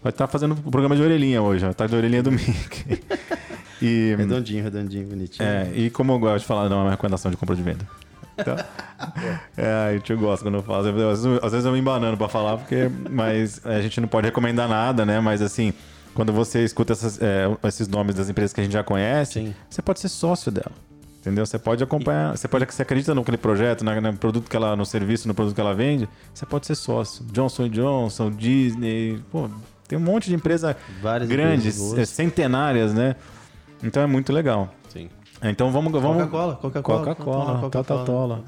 Vai 0.03 0.11
estar 0.11 0.27
fazendo 0.27 0.53
o 0.53 0.71
programa 0.71 0.97
de 0.97 1.03
orelhinha 1.03 1.41
hoje, 1.41 1.61
vai 1.63 1.71
estar 1.71 1.87
de 1.87 1.95
orelhinha 1.95 2.23
do 2.23 2.33
Mickey. 2.33 3.03
E, 3.85 4.15
Redondinho, 4.17 4.63
redondinho, 4.63 5.09
bonitinho. 5.09 5.45
é, 5.45 5.69
e 5.75 5.91
como 5.91 6.13
eu 6.13 6.19
gosto 6.21 6.43
de 6.43 6.47
falar, 6.47 6.69
não 6.69 6.79
é 6.79 6.83
uma 6.85 6.91
recomendação 6.93 7.33
de 7.33 7.37
compra 7.37 7.57
de 7.57 7.63
venda. 7.63 7.85
Então, 8.39 8.55
é, 9.59 9.89
a 9.91 9.93
gente 9.95 10.15
gosta 10.15 10.45
quando 10.45 10.55
eu 10.55 10.63
falo. 10.63 10.87
Às 10.87 10.95
vezes, 10.95 11.25
eu- 11.25 11.41
às 11.43 11.51
vezes 11.51 11.67
eu 11.67 11.73
me 11.73 11.81
embanando 11.81 12.17
pra 12.17 12.29
falar, 12.29 12.59
porque, 12.59 12.89
mas 13.11 13.61
a 13.67 13.81
gente 13.83 14.01
não 14.01 14.07
pode 14.07 14.29
recomendar 14.29 14.69
nada, 14.69 15.05
né? 15.05 15.19
Mas 15.19 15.43
assim, 15.43 15.73
quando 16.15 16.33
você 16.33 16.63
escuta 16.65 16.93
essas, 16.93 17.21
é, 17.21 17.49
esses 17.67 17.89
nomes 17.89 18.15
das 18.15 18.29
empresas 18.29 18.53
que 18.53 18.61
a 18.61 18.63
gente 18.63 18.73
já 18.73 18.85
conhece, 18.85 19.33
Sim. 19.33 19.55
você 19.69 19.83
pode 19.83 19.99
ser 19.99 20.09
sócio 20.09 20.53
dela. 20.53 20.71
Entendeu? 21.23 21.47
Você 21.47 21.57
pode 21.57 21.83
acompanhar, 21.85 22.37
você 22.37 22.49
pode, 22.49 22.67
você 22.67 22.83
acredita 22.83 23.15
naquele 23.15 23.37
projeto, 23.37 23.85
na- 23.85 24.01
no 24.01 24.17
produto 24.19 24.51
que 24.51 24.57
ela, 24.57 24.75
no 24.75 24.85
serviço, 24.85 25.29
no 25.29 25.35
produto 25.35 25.55
que 25.55 25.61
ela 25.61 25.73
vende, 25.73 26.09
você 26.35 26.45
pode 26.45 26.67
ser 26.67 26.75
sócio. 26.75 27.25
Johnson 27.27 27.69
Johnson, 27.69 28.29
Disney, 28.31 29.23
pô, 29.31 29.49
tem 29.87 29.97
um 29.97 30.03
monte 30.03 30.29
de 30.29 30.35
empresa 30.35 30.77
Várias 31.01 31.29
grandes, 31.29 31.77
empresas 31.77 31.81
boas. 31.95 31.99
é, 32.01 32.05
centenárias, 32.05 32.93
né? 32.93 33.15
Então 33.85 34.03
é 34.03 34.07
muito 34.07 34.33
legal. 34.33 34.75
Sim. 35.43 35.49
Então 35.49 35.71
vamos. 35.71 35.93
vamos 35.93 36.25
Coca-Cola, 36.25 36.57
Coca-Cola. 36.57 36.99
Coca-Cola, 36.99 37.61
Coca-Cola. 37.61 37.71
Coca-Cola. 37.71 38.45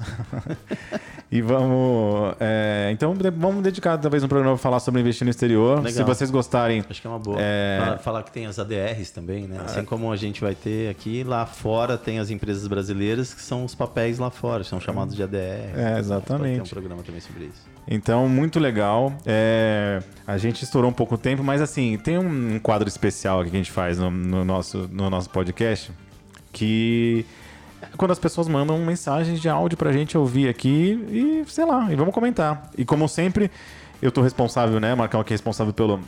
e 1.31 1.41
vamos. 1.41 2.35
é, 2.39 2.89
então 2.93 3.13
vamos 3.37 3.61
dedicar 3.61 3.97
talvez 3.97 4.23
um 4.23 4.27
programa 4.27 4.55
para 4.55 4.61
falar 4.61 4.79
sobre 4.79 5.01
investir 5.01 5.25
no 5.25 5.31
exterior. 5.31 5.77
Legal. 5.77 5.91
Se 5.91 6.03
vocês 6.03 6.31
gostarem. 6.31 6.83
Acho 6.89 7.01
que 7.01 7.07
é 7.07 7.09
uma 7.09 7.19
boa. 7.19 7.37
É. 7.39 7.79
Falar, 7.83 7.97
falar 7.99 8.23
que 8.23 8.31
tem 8.31 8.45
as 8.45 8.57
ADRs 8.57 9.11
também, 9.11 9.47
né? 9.47 9.59
Assim 9.65 9.83
como 9.83 10.11
a 10.11 10.15
gente 10.15 10.41
vai 10.41 10.55
ter 10.55 10.89
aqui, 10.89 11.23
lá 11.23 11.45
fora 11.45 11.97
tem 11.97 12.19
as 12.19 12.29
empresas 12.29 12.65
brasileiras 12.67 13.33
que 13.33 13.41
são 13.41 13.65
os 13.65 13.75
papéis 13.75 14.17
lá 14.17 14.29
fora, 14.29 14.63
são 14.63 14.79
chamados 14.79 15.15
de 15.15 15.21
ADR. 15.21 15.37
É, 15.37 15.89
Pode 15.89 15.99
exatamente. 15.99 16.55
ter 16.55 16.61
um 16.61 16.69
programa 16.69 17.03
também 17.03 17.21
sobre 17.21 17.45
isso. 17.45 17.75
Então, 17.87 18.27
muito 18.27 18.59
legal. 18.59 19.13
É, 19.25 20.01
a 20.25 20.37
gente 20.37 20.63
estourou 20.63 20.89
um 20.89 20.93
pouco 20.93 21.15
o 21.15 21.17
tempo, 21.17 21.43
mas 21.43 21.61
assim, 21.61 21.97
tem 21.97 22.17
um 22.17 22.59
quadro 22.59 22.87
especial 22.87 23.41
aqui 23.41 23.51
que 23.51 23.57
a 23.57 23.59
gente 23.59 23.71
faz 23.71 23.99
no, 23.99 24.09
no 24.09 24.43
nosso, 24.43 24.89
no 24.91 25.09
nosso 25.09 25.29
podcast, 25.29 25.91
que 26.55 27.25
quando 27.97 28.11
as 28.11 28.19
pessoas 28.19 28.47
mandam 28.47 28.79
mensagens 28.79 29.39
de 29.41 29.49
áudio 29.49 29.77
pra 29.77 29.91
gente 29.91 30.17
ouvir 30.17 30.47
aqui 30.49 30.97
e, 31.11 31.43
sei 31.51 31.65
lá, 31.65 31.91
e 31.91 31.95
vamos 31.95 32.13
comentar. 32.13 32.71
E 32.77 32.85
como 32.85 33.07
sempre, 33.09 33.51
eu 34.01 34.11
tô 34.11 34.21
responsável, 34.21 34.79
né, 34.79 34.95
Marcão 34.95 35.19
aqui 35.19 35.33
é 35.33 35.35
responsável 35.35 35.73
pelo, 35.73 35.99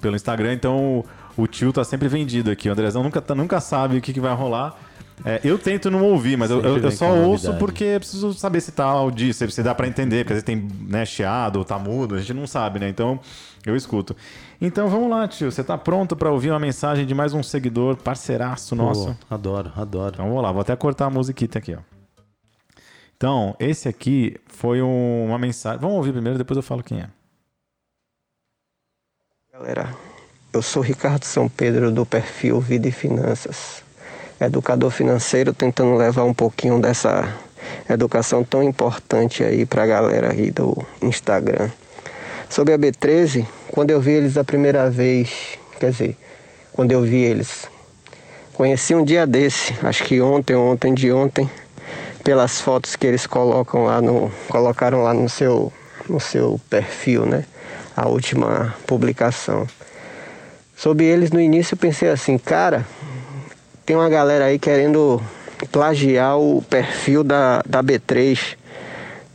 pelo 0.00 0.14
Instagram, 0.14 0.52
então 0.54 1.04
o, 1.36 1.42
o 1.42 1.46
tio 1.48 1.72
tá 1.72 1.82
sempre 1.84 2.06
vendido 2.08 2.50
aqui. 2.50 2.68
O 2.68 2.72
Andrezão 2.72 3.02
nunca, 3.02 3.20
tá- 3.20 3.34
nunca 3.34 3.60
sabe 3.60 3.98
o 3.98 4.00
que, 4.00 4.12
que 4.12 4.20
vai 4.20 4.34
rolar. 4.34 4.78
É, 5.24 5.40
eu 5.44 5.58
tento 5.58 5.90
não 5.90 6.02
ouvir, 6.04 6.36
mas 6.36 6.50
eu, 6.50 6.56
Sempre 6.62 6.70
eu- 6.80 6.84
eu 6.84 6.90
só 6.90 7.06
ouço 7.14 7.44
novidade. 7.46 7.58
porque 7.58 7.84
eu 7.84 8.00
preciso 8.00 8.32
saber 8.34 8.60
se 8.60 8.72
tá 8.72 8.84
audível, 8.84 9.32
se 9.34 9.50
se 9.50 9.62
dá 9.62 9.74
pra 9.74 9.86
entender, 9.86 10.24
porque 10.24 10.32
às 10.32 10.42
vezes 10.42 10.44
tem 10.44 10.56
né, 10.88 11.04
chiado 11.06 11.56
ou 11.56 11.64
tá 11.64 11.78
mudo, 11.78 12.14
a 12.16 12.18
gente 12.18 12.34
não 12.34 12.46
sabe, 12.46 12.80
né? 12.80 12.88
Então 12.88 13.20
eu 13.64 13.76
escuto. 13.76 14.16
Então 14.60 14.88
vamos 14.88 15.08
lá, 15.08 15.28
tio. 15.28 15.52
Você 15.52 15.62
tá 15.62 15.78
pronto 15.78 16.16
pra 16.16 16.30
ouvir 16.32 16.50
uma 16.50 16.58
mensagem 16.58 17.06
de 17.06 17.14
mais 17.14 17.32
um 17.32 17.42
seguidor, 17.42 17.96
parceiraço 17.96 18.74
nosso? 18.74 19.16
Pô, 19.28 19.34
adoro, 19.34 19.72
adoro. 19.76 20.14
Então 20.14 20.26
vamos 20.28 20.42
lá, 20.42 20.50
vou 20.50 20.62
até 20.62 20.74
cortar 20.74 21.06
a 21.06 21.10
musiquita 21.10 21.58
aqui, 21.58 21.74
ó. 21.74 21.80
Então, 23.16 23.54
esse 23.60 23.88
aqui 23.88 24.36
foi 24.48 24.82
um- 24.82 25.26
uma 25.26 25.38
mensagem. 25.38 25.78
Vamos 25.80 25.96
ouvir 25.98 26.12
primeiro, 26.12 26.36
depois 26.36 26.56
eu 26.56 26.62
falo 26.62 26.82
quem 26.82 27.00
é. 27.00 27.08
Galera, 29.52 29.94
eu 30.52 30.60
sou 30.60 30.82
Ricardo 30.82 31.22
São 31.24 31.48
Pedro 31.48 31.92
do 31.92 32.04
perfil 32.04 32.60
Vida 32.60 32.88
e 32.88 32.92
Finanças, 32.92 33.83
educador 34.40 34.90
financeiro 34.90 35.52
tentando 35.52 35.94
levar 35.94 36.24
um 36.24 36.34
pouquinho 36.34 36.80
dessa 36.80 37.32
educação 37.88 38.44
tão 38.44 38.62
importante 38.62 39.42
aí 39.42 39.64
pra 39.64 39.86
galera 39.86 40.32
aí 40.32 40.50
do 40.50 40.76
Instagram. 41.02 41.70
Sobre 42.48 42.74
a 42.74 42.78
B13, 42.78 43.46
quando 43.70 43.90
eu 43.90 44.00
vi 44.00 44.12
eles 44.12 44.36
a 44.36 44.44
primeira 44.44 44.90
vez, 44.90 45.58
quer 45.78 45.90
dizer, 45.90 46.16
quando 46.72 46.92
eu 46.92 47.02
vi 47.02 47.22
eles, 47.22 47.68
conheci 48.52 48.94
um 48.94 49.04
dia 49.04 49.26
desse, 49.26 49.74
acho 49.82 50.04
que 50.04 50.20
ontem, 50.20 50.54
ontem 50.54 50.94
de 50.94 51.10
ontem, 51.10 51.50
pelas 52.22 52.60
fotos 52.60 52.96
que 52.96 53.06
eles 53.06 53.26
colocam 53.26 53.84
lá 53.84 54.00
no, 54.00 54.30
colocaram 54.48 55.02
lá 55.02 55.12
no 55.12 55.28
seu, 55.28 55.72
no 56.08 56.18
seu 56.18 56.60
perfil, 56.70 57.26
né? 57.26 57.44
A 57.96 58.08
última 58.08 58.74
publicação. 58.86 59.66
Sobre 60.76 61.04
eles 61.04 61.30
no 61.30 61.40
início 61.40 61.74
eu 61.74 61.78
pensei 61.78 62.08
assim, 62.08 62.38
cara, 62.38 62.86
tem 63.84 63.96
uma 63.96 64.08
galera 64.08 64.46
aí 64.46 64.58
querendo 64.58 65.20
plagiar 65.70 66.38
o 66.38 66.62
perfil 66.62 67.22
da, 67.22 67.62
da 67.66 67.82
B3 67.82 68.56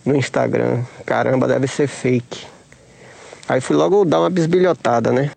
no 0.06 0.16
Instagram. 0.16 0.84
Caramba, 1.06 1.48
deve 1.48 1.68
ser 1.68 1.88
fake. 1.88 2.46
Aí 3.48 3.62
fui 3.62 3.76
logo 3.76 4.06
dar 4.06 4.20
uma 4.20 4.30
bisbilhotada, 4.30 5.12
né? 5.12 5.32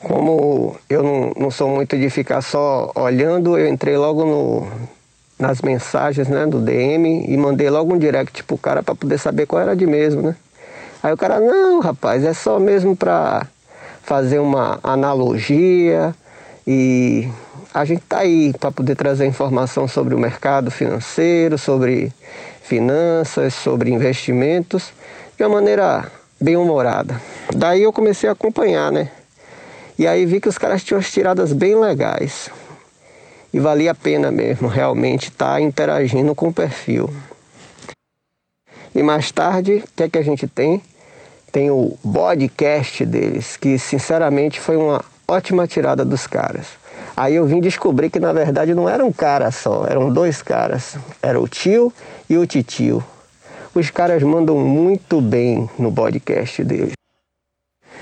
Como 0.00 0.76
eu 0.88 1.02
não, 1.02 1.32
não 1.36 1.50
sou 1.50 1.68
muito 1.68 1.96
de 1.96 2.08
ficar 2.10 2.40
só 2.40 2.92
olhando, 2.94 3.58
eu 3.58 3.68
entrei 3.68 3.96
logo 3.96 4.24
no, 4.24 4.68
nas 5.38 5.60
mensagens 5.62 6.28
né, 6.28 6.46
do 6.46 6.60
DM 6.60 7.26
e 7.28 7.36
mandei 7.36 7.68
logo 7.70 7.92
um 7.92 7.98
direct 7.98 8.44
pro 8.44 8.56
cara 8.56 8.82
para 8.82 8.94
poder 8.94 9.18
saber 9.18 9.46
qual 9.46 9.62
era 9.62 9.74
de 9.74 9.86
mesmo, 9.86 10.22
né? 10.22 10.36
Aí 11.02 11.12
o 11.12 11.16
cara, 11.16 11.40
não, 11.40 11.80
rapaz, 11.80 12.24
é 12.24 12.32
só 12.32 12.58
mesmo 12.58 12.96
para 12.96 13.46
fazer 14.06 14.38
uma 14.38 14.78
analogia 14.84 16.14
e 16.64 17.28
a 17.74 17.84
gente 17.84 18.02
tá 18.02 18.20
aí 18.20 18.54
para 18.58 18.70
poder 18.70 18.94
trazer 18.94 19.26
informação 19.26 19.88
sobre 19.88 20.14
o 20.14 20.18
mercado 20.18 20.70
financeiro, 20.70 21.58
sobre 21.58 22.12
finanças, 22.62 23.52
sobre 23.52 23.90
investimentos, 23.90 24.92
de 25.36 25.42
uma 25.42 25.56
maneira 25.56 26.10
bem 26.40 26.56
humorada. 26.56 27.20
Daí 27.54 27.82
eu 27.82 27.92
comecei 27.92 28.28
a 28.28 28.32
acompanhar, 28.32 28.92
né? 28.92 29.10
E 29.98 30.06
aí 30.06 30.24
vi 30.24 30.40
que 30.40 30.48
os 30.48 30.56
caras 30.56 30.84
tinham 30.84 31.00
as 31.00 31.10
tiradas 31.10 31.52
bem 31.52 31.74
legais. 31.74 32.48
E 33.52 33.58
valia 33.58 33.90
a 33.90 33.94
pena 33.94 34.30
mesmo, 34.30 34.68
realmente, 34.68 35.30
estar 35.30 35.54
tá 35.54 35.60
interagindo 35.60 36.32
com 36.32 36.48
o 36.48 36.52
perfil. 36.52 37.12
E 38.94 39.02
mais 39.02 39.32
tarde, 39.32 39.82
o 39.84 39.88
que 39.96 40.04
é 40.04 40.08
que 40.08 40.18
a 40.18 40.22
gente 40.22 40.46
tem? 40.46 40.80
Tem 41.56 41.70
o 41.70 41.96
podcast 42.12 43.06
deles, 43.06 43.56
que 43.56 43.78
sinceramente 43.78 44.60
foi 44.60 44.76
uma 44.76 45.02
ótima 45.26 45.66
tirada 45.66 46.04
dos 46.04 46.26
caras. 46.26 46.66
Aí 47.16 47.34
eu 47.34 47.46
vim 47.46 47.62
descobrir 47.62 48.10
que 48.10 48.20
na 48.20 48.30
verdade 48.30 48.74
não 48.74 48.86
era 48.86 49.02
um 49.02 49.10
cara 49.10 49.50
só, 49.50 49.86
eram 49.88 50.12
dois 50.12 50.42
caras. 50.42 50.98
Era 51.22 51.40
o 51.40 51.48
tio 51.48 51.90
e 52.28 52.36
o 52.36 52.46
titio. 52.46 53.02
Os 53.74 53.88
caras 53.88 54.22
mandam 54.22 54.58
muito 54.58 55.18
bem 55.18 55.66
no 55.78 55.90
podcast 55.90 56.62
deles. 56.62 56.92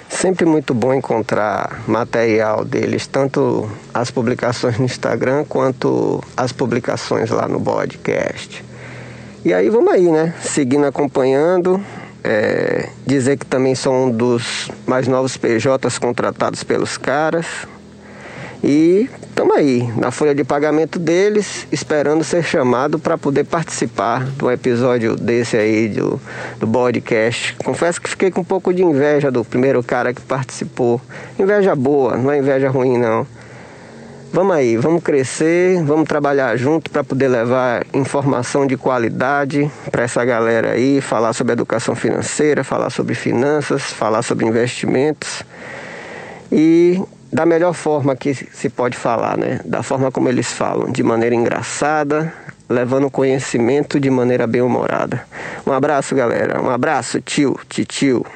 Sempre 0.09 0.47
muito 0.47 0.75
bom 0.75 0.93
encontrar 0.93 1.85
material 1.87 2.65
deles, 2.65 3.07
tanto 3.07 3.71
as 3.95 4.11
publicações 4.11 4.81
no 4.81 4.85
Instagram 4.85 5.45
quanto 5.45 6.21
as 6.37 6.51
publicações 6.51 7.31
lá 7.31 7.47
no 7.47 7.61
podcast. 7.61 8.65
E 9.45 9.55
aí 9.55 9.71
vamos 9.71 9.93
aí, 9.93 10.11
né? 10.11 10.35
Seguindo 10.41 10.87
acompanhando. 10.87 11.81
É, 12.27 12.89
dizer 13.07 13.37
que 13.37 13.45
também 13.45 13.75
sou 13.75 14.07
um 14.07 14.11
dos 14.11 14.71
mais 14.87 15.07
novos 15.07 15.37
PJs 15.37 15.99
contratados 15.99 16.65
pelos 16.65 16.97
caras. 16.97 17.47
E 18.67 19.11
estamos 19.29 19.55
aí, 19.55 19.87
na 19.95 20.11
folha 20.11 20.35
de 20.35 20.43
pagamento 20.43 20.99
deles, 20.99 21.67
esperando 21.71 22.25
ser 22.25 22.43
chamado 22.43 22.99
para 22.99 23.19
poder 23.19 23.45
participar 23.45 24.25
do 24.25 24.51
episódio 24.51 25.17
desse 25.17 25.55
aí 25.59 25.87
do, 25.87 26.19
do 26.59 26.67
podcast. 26.67 27.55
Confesso 27.63 28.01
que 28.01 28.09
fiquei 28.09 28.31
com 28.31 28.41
um 28.41 28.45
pouco 28.45 28.73
de 28.73 28.83
inveja 28.83 29.31
do 29.31 29.45
primeiro 29.45 29.83
cara 29.83 30.15
que 30.15 30.23
participou. 30.23 30.99
Inveja 31.39 31.77
boa, 31.77 32.17
não 32.17 32.33
é 32.33 32.39
inveja 32.39 32.71
ruim 32.71 32.97
não. 32.97 33.27
Vamos 34.35 34.57
aí, 34.57 34.77
vamos 34.77 35.01
crescer, 35.01 35.81
vamos 35.85 36.09
trabalhar 36.09 36.57
junto 36.57 36.91
para 36.91 37.05
poder 37.05 37.29
levar 37.29 37.87
informação 37.95 38.67
de 38.67 38.77
qualidade 38.77 39.71
para 39.93 40.03
essa 40.03 40.25
galera 40.25 40.73
aí, 40.73 41.01
falar 41.01 41.33
sobre 41.33 41.53
educação 41.53 41.95
financeira, 41.95 42.65
falar 42.65 42.91
sobre 42.91 43.15
finanças, 43.15 43.85
falar 43.85 44.23
sobre 44.23 44.45
investimentos. 44.45 45.45
E 46.51 47.01
da 47.33 47.47
melhor 47.47 47.75
forma 47.75 48.17
que 48.17 48.35
se 48.35 48.69
pode 48.69 48.97
falar, 48.97 49.39
né? 49.39 49.61
Da 49.65 49.85
forma 49.85 50.11
como 50.11 50.29
eles 50.29 50.53
falam, 50.53 50.91
de 50.91 51.05
maneira 51.05 51.37
engraçada, 51.37 52.35
levando 52.69 53.09
conhecimento 53.09 54.01
de 54.01 54.11
maneira 54.11 54.49
bem 54.49 54.63
humorada. 54.63 55.25
Um 55.65 55.71
abraço, 55.71 56.13
galera. 56.13 56.61
Um 56.61 56.71
abraço, 56.71 57.21
tio, 57.21 57.57
titio. 57.69 58.27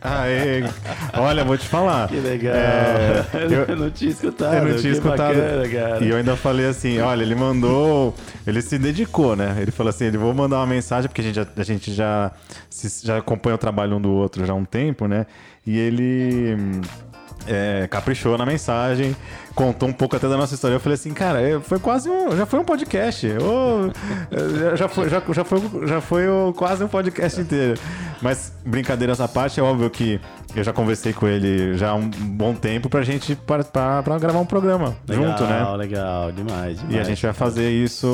Aê, 0.00 0.62
olha, 1.14 1.44
vou 1.44 1.56
te 1.58 1.66
falar. 1.66 2.08
Que 2.08 2.16
legal. 2.16 2.54
É, 2.54 3.24
eu, 3.68 3.76
não 3.76 3.90
tinha 3.90 4.10
escutado. 4.10 4.54
Eu 4.54 4.64
não 4.72 4.76
tinha 4.76 4.92
escutado. 4.92 5.34
Bacana, 5.34 5.68
cara. 5.68 6.04
E 6.04 6.08
eu 6.08 6.16
ainda 6.16 6.36
falei 6.36 6.66
assim: 6.66 6.98
olha, 7.00 7.22
ele 7.22 7.34
mandou. 7.34 8.14
Ele 8.46 8.60
se 8.62 8.78
dedicou, 8.78 9.36
né? 9.36 9.56
Ele 9.60 9.70
falou 9.70 9.90
assim: 9.90 10.04
ele 10.06 10.18
vou 10.18 10.32
mandar 10.34 10.56
uma 10.56 10.66
mensagem, 10.66 11.08
porque 11.08 11.20
a 11.20 11.24
gente 11.24 11.34
já, 11.36 11.46
a 11.56 11.62
gente 11.62 11.92
já, 11.92 12.32
se- 12.70 13.06
já 13.06 13.18
acompanha 13.18 13.54
o 13.56 13.58
trabalho 13.58 13.96
um 13.96 14.00
do 14.00 14.10
outro 14.10 14.44
já 14.46 14.52
há 14.52 14.56
um 14.56 14.64
tempo, 14.64 15.06
né? 15.06 15.26
E 15.66 15.78
ele. 15.78 16.56
é, 17.46 17.86
caprichou 17.90 18.38
na 18.38 18.46
mensagem, 18.46 19.14
contou 19.54 19.88
um 19.88 19.92
pouco 19.92 20.16
até 20.16 20.28
da 20.28 20.36
nossa 20.36 20.54
história. 20.54 20.74
Eu 20.74 20.80
falei 20.80 20.94
assim, 20.94 21.12
cara, 21.12 21.40
é, 21.40 21.60
foi 21.60 21.78
quase 21.78 22.10
um. 22.10 22.36
Já 22.36 22.44
foi 22.44 22.58
um 22.58 22.64
podcast. 22.64 23.26
Ô, 23.26 23.90
é, 24.30 24.76
já, 24.76 24.88
foi, 24.88 25.08
já, 25.08 25.22
já 25.30 25.44
foi, 25.44 25.60
já 25.86 26.00
foi 26.00 26.24
quase 26.56 26.84
um 26.84 26.88
podcast 26.88 27.40
inteiro. 27.40 27.80
Mas, 28.20 28.52
brincadeiras 28.64 29.20
à 29.20 29.28
parte, 29.28 29.60
é 29.60 29.62
óbvio 29.62 29.88
que 29.90 30.20
eu 30.54 30.64
já 30.64 30.72
conversei 30.72 31.12
com 31.12 31.26
ele 31.26 31.76
já 31.76 31.90
há 31.90 31.94
um 31.94 32.08
bom 32.08 32.54
tempo 32.54 32.88
pra 32.88 33.02
gente 33.02 33.34
pra, 33.34 33.64
pra, 33.64 34.02
pra 34.02 34.18
gravar 34.18 34.38
um 34.38 34.46
programa 34.46 34.96
Legal, 35.08 35.24
junto, 35.24 35.44
né? 35.44 35.76
Legal, 35.76 36.32
demais, 36.32 36.78
demais. 36.78 36.94
E 36.94 36.98
a 36.98 37.04
gente 37.04 37.22
vai 37.22 37.32
fazer 37.32 37.70
isso 37.70 38.06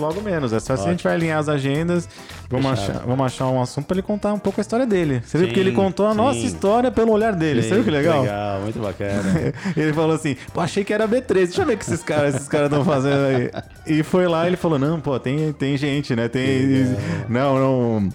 logo 0.00 0.20
menos. 0.20 0.52
É 0.52 0.60
só 0.60 0.76
se 0.76 0.86
a 0.86 0.90
gente 0.90 1.04
vai 1.04 1.14
alinhar 1.14 1.38
as 1.38 1.48
agendas. 1.48 2.08
Vamos 2.48 2.70
Fechado. 2.70 2.90
achar, 2.90 3.06
vamos 3.06 3.26
achar 3.26 3.46
um 3.48 3.60
assunto 3.60 3.86
pra 3.86 3.94
ele 3.94 4.02
contar 4.02 4.32
um 4.32 4.38
pouco 4.38 4.60
a 4.60 4.62
história 4.62 4.86
dele. 4.86 5.22
Você 5.24 5.38
viu 5.38 5.48
Sim, 5.48 5.54
que 5.54 5.60
ele 5.60 5.72
contou 5.72 6.06
a 6.06 6.14
nossa 6.14 6.40
sim. 6.40 6.46
história 6.46 6.90
pelo 6.90 7.12
olhar 7.12 7.34
dele. 7.34 7.62
Você 7.62 7.74
viu 7.74 7.84
que 7.84 7.90
legal? 7.90 8.22
Legal, 8.22 8.60
muito 8.60 8.78
bacana. 8.78 9.22
Ele 9.76 9.92
falou 9.92 10.14
assim, 10.14 10.36
pô, 10.52 10.60
achei 10.60 10.84
que 10.84 10.92
era 10.92 11.06
B13, 11.06 11.34
deixa 11.34 11.62
eu 11.62 11.66
ver 11.66 11.74
o 11.74 11.78
que 11.78 11.84
esses 11.84 12.02
caras 12.02 12.34
esses 12.34 12.48
caras 12.48 12.70
estão 12.70 12.84
fazendo 12.84 13.24
aí. 13.26 13.50
E 13.86 14.02
foi 14.02 14.26
lá 14.26 14.44
e 14.44 14.48
ele 14.48 14.56
falou, 14.56 14.78
não, 14.78 15.00
pô, 15.00 15.18
tem, 15.18 15.52
tem 15.52 15.76
gente, 15.76 16.14
né? 16.14 16.28
Tem. 16.28 16.96
Não, 17.28 17.58
não. 17.58 18.08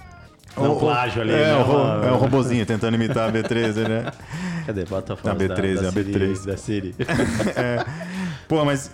Não 0.55 0.73
O- 0.73 0.79
plágio 0.79 1.21
ali, 1.21 1.33
É, 1.33 1.51
não, 1.51 1.67
o, 2.01 2.03
é 2.05 2.11
o 2.11 2.15
robozinho 2.17 2.65
tentando 2.65 2.93
imitar 2.95 3.27
a 3.27 3.31
B13, 3.31 3.87
né? 3.87 4.11
Cadê? 4.67 4.85
Bota 4.85 5.13
a 5.13 5.15
foto 5.15 5.29
A 5.31 5.35
B13, 5.35 5.73
da, 5.75 5.81
a 5.81 5.83
da 5.83 5.91
Siri, 5.91 6.13
B13. 6.13 6.45
Da 6.45 6.57
Siri. 6.57 6.95
É. 7.55 7.85
Pô, 8.47 8.63
mas 8.63 8.91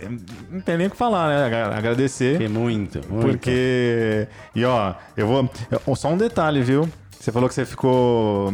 não 0.50 0.62
tem 0.62 0.78
nem 0.78 0.88
o 0.88 0.90
que 0.90 0.96
falar, 0.98 1.28
né? 1.30 1.46
Agra- 1.46 1.76
Agradecer. 1.78 2.34
Fiquei 2.34 2.48
muito, 2.48 3.02
muito. 3.10 3.26
Porque. 3.28 4.28
E 4.56 4.64
ó, 4.64 4.94
eu 5.18 5.28
vou. 5.28 5.50
Só 5.96 6.10
um 6.10 6.18
detalhe, 6.18 6.62
viu? 6.62 6.88
Você 7.20 7.32
falou 7.32 7.50
que 7.50 7.56
você 7.56 7.66
ficou. 7.66 8.54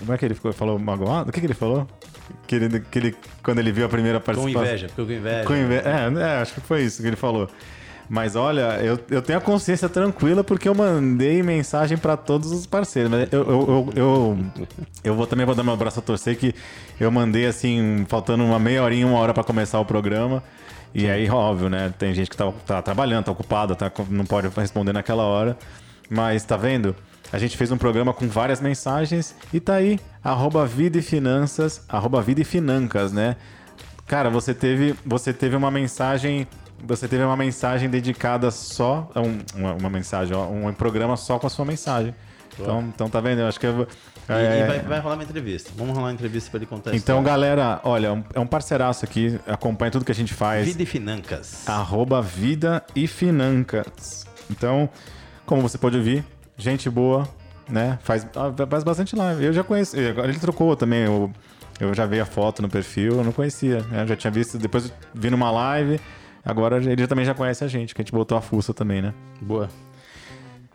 Como 0.00 0.12
é 0.12 0.16
que 0.18 0.24
ele 0.24 0.34
ficou? 0.34 0.52
Falou 0.52 0.78
magoado? 0.78 1.30
O 1.30 1.32
que, 1.32 1.40
que 1.40 1.46
ele 1.46 1.54
falou? 1.54 1.86
Que 2.46 2.54
ele, 2.54 2.80
que 2.80 2.98
ele, 2.98 3.16
quando 3.42 3.58
ele 3.58 3.72
viu 3.72 3.84
a 3.84 3.88
primeira 3.88 4.20
Com 4.20 4.26
participação. 4.26 4.62
inveja, 4.62 4.88
ficou 4.88 5.04
com 5.06 5.12
inveja. 5.12 5.44
Com 5.44 5.56
inveja. 5.56 5.82
É, 5.88 6.22
é, 6.22 6.40
acho 6.42 6.54
que 6.54 6.60
foi 6.60 6.82
isso 6.82 7.02
que 7.02 7.08
ele 7.08 7.16
falou. 7.16 7.48
Mas 8.08 8.36
olha, 8.36 8.78
eu, 8.82 8.98
eu 9.10 9.22
tenho 9.22 9.38
a 9.38 9.42
consciência 9.42 9.88
tranquila 9.88 10.44
porque 10.44 10.68
eu 10.68 10.74
mandei 10.74 11.42
mensagem 11.42 11.96
pra 11.96 12.16
todos 12.16 12.52
os 12.52 12.66
parceiros. 12.66 13.10
Mas 13.10 13.32
eu, 13.32 13.42
eu, 13.42 13.48
eu, 13.48 13.92
eu, 13.96 14.38
eu 15.02 15.14
vou 15.14 15.26
também 15.26 15.46
vou 15.46 15.54
dar 15.54 15.62
meu 15.62 15.76
braço 15.76 15.98
a 15.98 16.02
torcer 16.02 16.36
que 16.36 16.54
eu 17.00 17.10
mandei 17.10 17.46
assim, 17.46 18.04
faltando 18.08 18.44
uma 18.44 18.58
meia 18.58 18.82
horinha, 18.82 19.06
uma 19.06 19.18
hora 19.18 19.32
pra 19.32 19.42
começar 19.42 19.80
o 19.80 19.84
programa. 19.84 20.42
E 20.94 21.10
aí, 21.10 21.28
óbvio, 21.28 21.68
né? 21.68 21.92
Tem 21.98 22.14
gente 22.14 22.30
que 22.30 22.36
tá, 22.36 22.52
tá 22.66 22.80
trabalhando, 22.80 23.24
tá 23.24 23.32
ocupada, 23.32 23.74
tá, 23.74 23.90
não 24.08 24.24
pode 24.24 24.48
responder 24.48 24.92
naquela 24.92 25.24
hora. 25.24 25.56
Mas 26.08 26.44
tá 26.44 26.56
vendo? 26.56 26.94
A 27.32 27.38
gente 27.38 27.56
fez 27.56 27.72
um 27.72 27.76
programa 27.76 28.12
com 28.12 28.28
várias 28.28 28.60
mensagens 28.60 29.34
e 29.52 29.58
tá 29.58 29.74
aí, 29.74 29.98
arroba 30.22 30.64
vida 30.66 30.98
e 30.98 31.02
finanças, 31.02 31.82
arroba 31.88 32.22
vida 32.22 32.42
e 32.42 32.44
financas, 32.44 33.12
né? 33.12 33.34
Cara, 34.06 34.30
você 34.30 34.54
teve, 34.54 34.94
você 35.04 35.32
teve 35.32 35.56
uma 35.56 35.70
mensagem. 35.70 36.46
Você 36.82 37.08
teve 37.08 37.22
uma 37.24 37.36
mensagem 37.36 37.88
dedicada 37.88 38.50
só. 38.50 39.08
a 39.14 39.20
Um, 39.20 39.38
uma, 39.54 39.74
uma 39.74 39.90
mensagem, 39.90 40.36
ó, 40.36 40.46
um 40.48 40.72
programa 40.72 41.16
só 41.16 41.38
com 41.38 41.46
a 41.46 41.50
sua 41.50 41.64
mensagem. 41.64 42.14
Então, 42.58 42.80
então 42.94 43.08
tá 43.10 43.20
vendo? 43.20 43.40
Eu 43.40 43.46
acho 43.48 43.58
que. 43.58 43.66
eu- 43.66 43.86
E, 44.28 44.32
é, 44.32 44.60
e 44.60 44.66
vai, 44.66 44.78
vai 44.80 45.00
rolar 45.00 45.14
uma 45.16 45.24
entrevista. 45.24 45.70
Vamos 45.76 45.92
rolar 45.94 46.06
uma 46.08 46.12
entrevista 46.14 46.50
pra 46.50 46.58
ele 46.58 46.66
contar 46.66 46.94
então, 46.94 47.22
galera, 47.22 47.80
olha, 47.84 48.12
um- 48.12 48.22
é 48.32 48.40
um 48.40 48.46
parceiraço 48.46 49.04
aqui, 49.04 49.38
acompanha 49.46 49.90
tudo 49.90 50.04
que 50.04 50.12
a 50.12 50.14
gente 50.14 50.32
faz. 50.32 50.66
Vida 50.66 50.82
e 50.82 50.86
Financas. 50.86 51.68
Arroba 51.68 52.22
Vida 52.22 52.82
e 52.94 53.06
Financas. 53.06 54.24
Então, 54.50 54.88
como 55.44 55.60
você 55.62 55.76
pode 55.76 55.96
ouvir, 55.96 56.24
gente 56.56 56.88
boa, 56.88 57.28
né? 57.68 57.98
Faz, 58.02 58.26
ah, 58.36 58.66
faz 58.68 58.84
bastante 58.84 59.16
live. 59.16 59.44
Eu 59.44 59.52
já 59.52 59.64
conheço. 59.64 59.98
e 59.98 60.08
Agora 60.08 60.28
ele 60.28 60.38
trocou 60.38 60.74
também. 60.76 61.00
Eu, 61.04 61.30
eu 61.80 61.92
já 61.92 62.06
vi 62.06 62.20
a 62.20 62.24
foto 62.26 62.62
no 62.62 62.68
perfil, 62.68 63.16
eu 63.18 63.24
não 63.24 63.32
conhecia. 63.32 63.80
Né? 63.90 64.02
Eu 64.02 64.06
já 64.06 64.16
tinha 64.16 64.30
visto, 64.30 64.56
depois 64.58 64.92
vi 65.14 65.28
numa 65.28 65.50
live. 65.50 66.00
Agora 66.44 66.76
ele 66.76 67.06
também 67.06 67.24
já 67.24 67.34
conhece 67.34 67.64
a 67.64 67.68
gente, 67.68 67.94
que 67.94 68.00
a 68.02 68.04
gente 68.04 68.12
botou 68.12 68.36
a 68.36 68.40
fuça 68.40 68.74
também, 68.74 69.00
né? 69.00 69.14
Boa. 69.40 69.68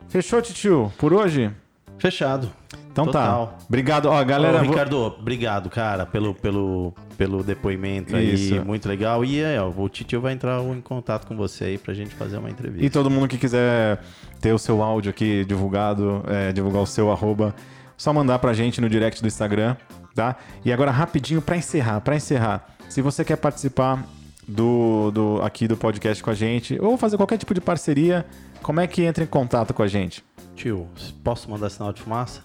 Fechou, 0.07 0.41
titio? 0.41 0.91
Por 0.97 1.13
hoje? 1.13 1.51
Fechado. 1.99 2.49
Então 2.91 3.05
Total. 3.05 3.47
tá. 3.47 3.65
Obrigado. 3.67 4.07
Ó, 4.07 4.23
galera. 4.23 4.57
Ô, 4.57 4.59
vou- 4.61 4.69
Ricardo, 4.69 4.97
obrigado, 5.19 5.69
cara, 5.69 6.05
pelo, 6.05 6.33
pelo, 6.33 6.93
pelo 7.17 7.43
depoimento 7.43 8.15
aí. 8.15 8.33
Isso. 8.33 8.65
Muito 8.65 8.87
legal. 8.89 9.23
E 9.23 9.43
aí, 9.43 9.57
ó, 9.59 9.69
o 9.69 9.87
Titio 9.89 10.19
vai 10.19 10.33
entrar 10.33 10.61
em 10.63 10.81
contato 10.81 11.27
com 11.27 11.35
você 11.35 11.65
aí 11.65 11.77
pra 11.77 11.93
gente 11.93 12.15
fazer 12.15 12.37
uma 12.37 12.49
entrevista. 12.49 12.83
E 12.85 12.89
todo 12.89 13.09
mundo 13.09 13.27
que 13.27 13.37
quiser 13.37 14.01
ter 14.41 14.53
o 14.53 14.57
seu 14.57 14.81
áudio 14.81 15.09
aqui 15.11 15.45
divulgado, 15.45 16.23
é, 16.27 16.51
divulgar 16.51 16.81
o 16.81 16.87
seu 16.87 17.11
arroba, 17.11 17.53
só 17.95 18.11
mandar 18.11 18.39
pra 18.39 18.53
gente 18.53 18.81
no 18.81 18.89
direct 18.89 19.21
do 19.21 19.27
Instagram, 19.27 19.75
tá? 20.15 20.35
E 20.65 20.71
agora 20.73 20.89
rapidinho 20.89 21.41
pra 21.41 21.57
encerrar, 21.57 21.99
para 22.01 22.15
encerrar, 22.15 22.65
se 22.89 23.01
você 23.01 23.23
quer 23.23 23.35
participar 23.35 24.03
do, 24.49 25.11
do 25.11 25.41
aqui 25.43 25.67
do 25.67 25.77
podcast 25.77 26.23
com 26.23 26.29
a 26.29 26.33
gente 26.33 26.77
ou 26.81 26.97
fazer 26.97 27.17
qualquer 27.17 27.37
tipo 27.37 27.53
de 27.53 27.61
parceria, 27.61 28.25
como 28.61 28.79
é 28.79 28.87
que 28.87 29.03
entra 29.03 29.23
em 29.23 29.27
contato 29.27 29.73
com 29.73 29.83
a 29.83 29.87
gente? 29.87 30.23
Tio, 30.55 30.87
posso 31.23 31.49
mandar 31.49 31.69
sinal 31.69 31.93
de 31.93 32.01
fumaça? 32.01 32.41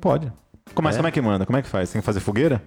Pode. 0.00 0.30
Como 0.74 0.88
é, 0.88 0.92
É? 0.92 0.96
como 0.96 1.08
é 1.08 1.10
que 1.10 1.20
manda? 1.20 1.46
Como 1.46 1.56
é 1.58 1.62
que 1.62 1.68
faz? 1.68 1.90
Tem 1.90 2.00
que 2.00 2.06
fazer 2.06 2.20
fogueira? 2.20 2.62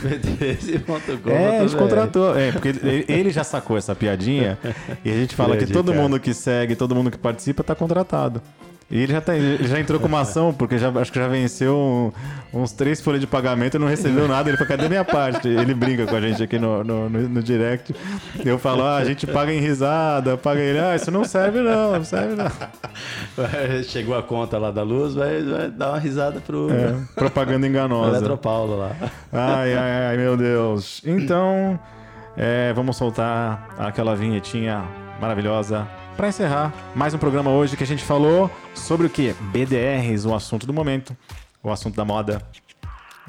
b13.com.br. 0.00 1.30
É, 1.30 1.58
a 1.58 1.62
gente 1.68 1.76
contratou. 1.76 2.36
É, 2.36 2.50
porque 2.50 2.74
ele, 3.06 3.30
já 3.30 3.44
sacou 3.44 3.78
essa 3.78 3.94
piadinha 3.94 4.58
e 5.04 5.10
a 5.12 5.14
gente 5.14 5.36
fala 5.36 5.56
que 5.56 5.66
todo 5.68 5.94
mundo 5.94 6.18
que 6.18 6.34
segue, 6.34 6.74
todo 6.74 6.96
mundo 6.96 7.12
que 7.12 7.18
participa 7.18 7.62
tá 7.62 7.76
contratado. 7.76 8.42
E 8.92 9.02
ele 9.04 9.12
já, 9.14 9.22
tá, 9.22 9.34
ele 9.34 9.66
já 9.66 9.80
entrou 9.80 9.98
com 9.98 10.06
uma 10.06 10.20
ação, 10.20 10.52
porque 10.52 10.76
já, 10.76 10.90
acho 10.90 11.10
que 11.10 11.18
já 11.18 11.26
venceu 11.26 11.74
um- 12.52 12.60
uns 12.62 12.72
três 12.72 13.00
folhas 13.00 13.22
de 13.22 13.26
pagamento 13.26 13.76
e 13.76 13.80
não 13.80 13.86
recebeu 13.86 14.28
nada. 14.28 14.50
Ele 14.50 14.58
falou, 14.58 14.68
cadê 14.68 14.86
minha 14.86 15.02
parte? 15.04 15.48
Ele 15.48 15.72
brinca 15.72 16.04
com 16.06 16.14
a 16.14 16.20
gente 16.20 16.42
aqui 16.42 16.58
no, 16.58 16.84
no, 16.84 17.08
no- 17.08 17.28
no 17.30 17.42
direct. 17.42 17.94
Eu 18.44 18.58
falo, 18.58 18.82
ah, 18.84 18.96
a 18.98 19.04
gente 19.06 19.26
paga 19.26 19.50
em 19.50 19.60
risada, 19.60 20.36
paga 20.36 20.60
ele, 20.60 20.78
ah, 20.78 20.94
isso 20.94 21.10
não 21.10 21.24
serve 21.24 21.60
não, 21.62 21.92
não 21.92 22.04
serve 22.04 22.34
não. 22.36 22.50
Chegou 23.84 24.14
a 24.16 24.22
conta 24.22 24.58
lá 24.58 24.70
da 24.70 24.82
luz, 24.82 25.14
vai, 25.14 25.42
vai 25.42 25.70
dar 25.70 25.88
uma 25.92 25.98
risada 25.98 26.40
pro 26.40 26.68
É, 26.70 26.94
propaganda 27.14 27.66
enganosa. 27.66 28.16
Eletropaulo 28.18 28.76
lá. 28.76 28.90
Ai, 29.32 29.72
ai, 29.74 30.06
ai, 30.10 30.16
meu 30.18 30.36
Deus. 30.36 31.00
Então, 31.06 31.80
é, 32.36 32.72
vamos 32.74 32.96
soltar 32.98 33.68
aquela 33.78 34.14
vinhetinha 34.14 34.84
maravilhosa 35.18 35.88
para 36.16 36.28
encerrar 36.28 36.72
mais 36.94 37.14
um 37.14 37.18
programa 37.18 37.50
hoje 37.50 37.76
que 37.76 37.82
a 37.84 37.86
gente 37.86 38.04
falou 38.04 38.50
sobre 38.74 39.06
o 39.06 39.10
que? 39.10 39.34
BDRs, 39.52 40.24
o 40.26 40.34
assunto 40.34 40.66
do 40.66 40.72
momento, 40.72 41.16
o 41.62 41.70
assunto 41.70 41.96
da 41.96 42.04
moda. 42.04 42.42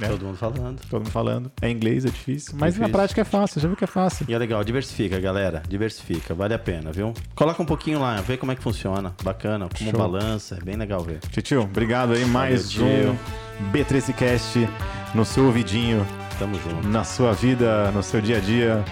É. 0.02 0.08
Todo 0.08 0.26
mundo 0.26 0.38
falando. 0.38 0.82
Todo 0.89 1.02
mundo 1.02 1.12
falando. 1.12 1.52
É 1.62 1.69
inglês, 1.69 2.04
é 2.04 2.10
difícil, 2.10 2.54
mas 2.54 2.62
na 2.62 2.67
Difícil. 2.88 2.89
prática 2.91 3.22
é 3.22 3.24
fácil, 3.24 3.62
já 3.62 3.67
viu 3.67 3.78
que 3.78 3.84
é 3.84 3.88
fácil. 3.88 4.26
E 4.28 4.34
é 4.34 4.38
legal, 4.38 4.63
diversifica, 4.63 5.19
galera. 5.19 5.62
Diversifica, 5.69 6.34
vale 6.34 6.54
a 6.56 6.60
pena, 6.60 6.91
viu? 6.91 7.13
Coloca 7.36 7.62
um 7.62 7.65
pouquinho 7.65 8.00
lá, 8.00 8.19
vê 8.22 8.36
como 8.36 8.52
é 8.52 8.56
que 8.56 8.63
funciona. 8.63 9.13
Bacana, 9.24 9.69
como 9.78 9.91
Show. 9.91 10.00
balança, 10.00 10.58
é 10.60 10.63
bem 10.63 10.76
legal 10.76 11.02
ver. 11.02 11.19
Titio, 11.30 11.62
obrigado 11.62 12.13
aí. 12.13 12.26
Mais 12.26 12.74
Valeu, 12.74 13.15
um 13.62 13.72
B13Cast 13.72 14.67
no 15.13 15.24
seu 15.24 15.46
ouvidinho, 15.46 16.04
Tamo 16.39 16.56
junto. 16.60 16.88
na 16.88 17.04
sua 17.04 17.32
vida, 17.34 17.91
no 17.91 18.02
seu 18.02 18.19
dia 18.19 18.38
a 18.38 18.41
dia. 18.41 18.84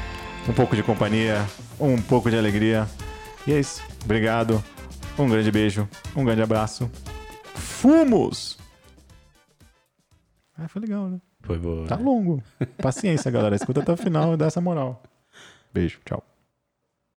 Um 0.47 0.53
pouco 0.53 0.75
de 0.75 0.83
companhia, 0.83 1.43
um 1.79 1.99
pouco 1.99 2.29
de 2.29 2.37
alegria. 2.37 2.87
E 3.47 3.53
é 3.53 3.59
isso. 3.59 3.81
Obrigado. 4.03 4.63
Um 5.17 5.29
grande 5.29 5.51
beijo, 5.51 5.87
um 6.15 6.23
grande 6.23 6.41
abraço. 6.41 6.89
Fumos! 7.53 8.57
Ah, 10.57 10.67
foi 10.67 10.81
legal, 10.81 11.09
né? 11.09 11.19
Foi 11.41 11.57
boa. 11.57 11.87
Tá 11.87 11.95
longo. 11.95 12.41
Paciência, 12.81 13.31
galera. 13.31 13.55
Escuta 13.55 13.81
até 13.81 13.91
o 13.91 13.97
final 13.97 14.33
e 14.33 14.37
dá 14.37 14.45
essa 14.45 14.61
moral. 14.61 15.03
Beijo, 15.73 15.99
tchau. 16.05 16.23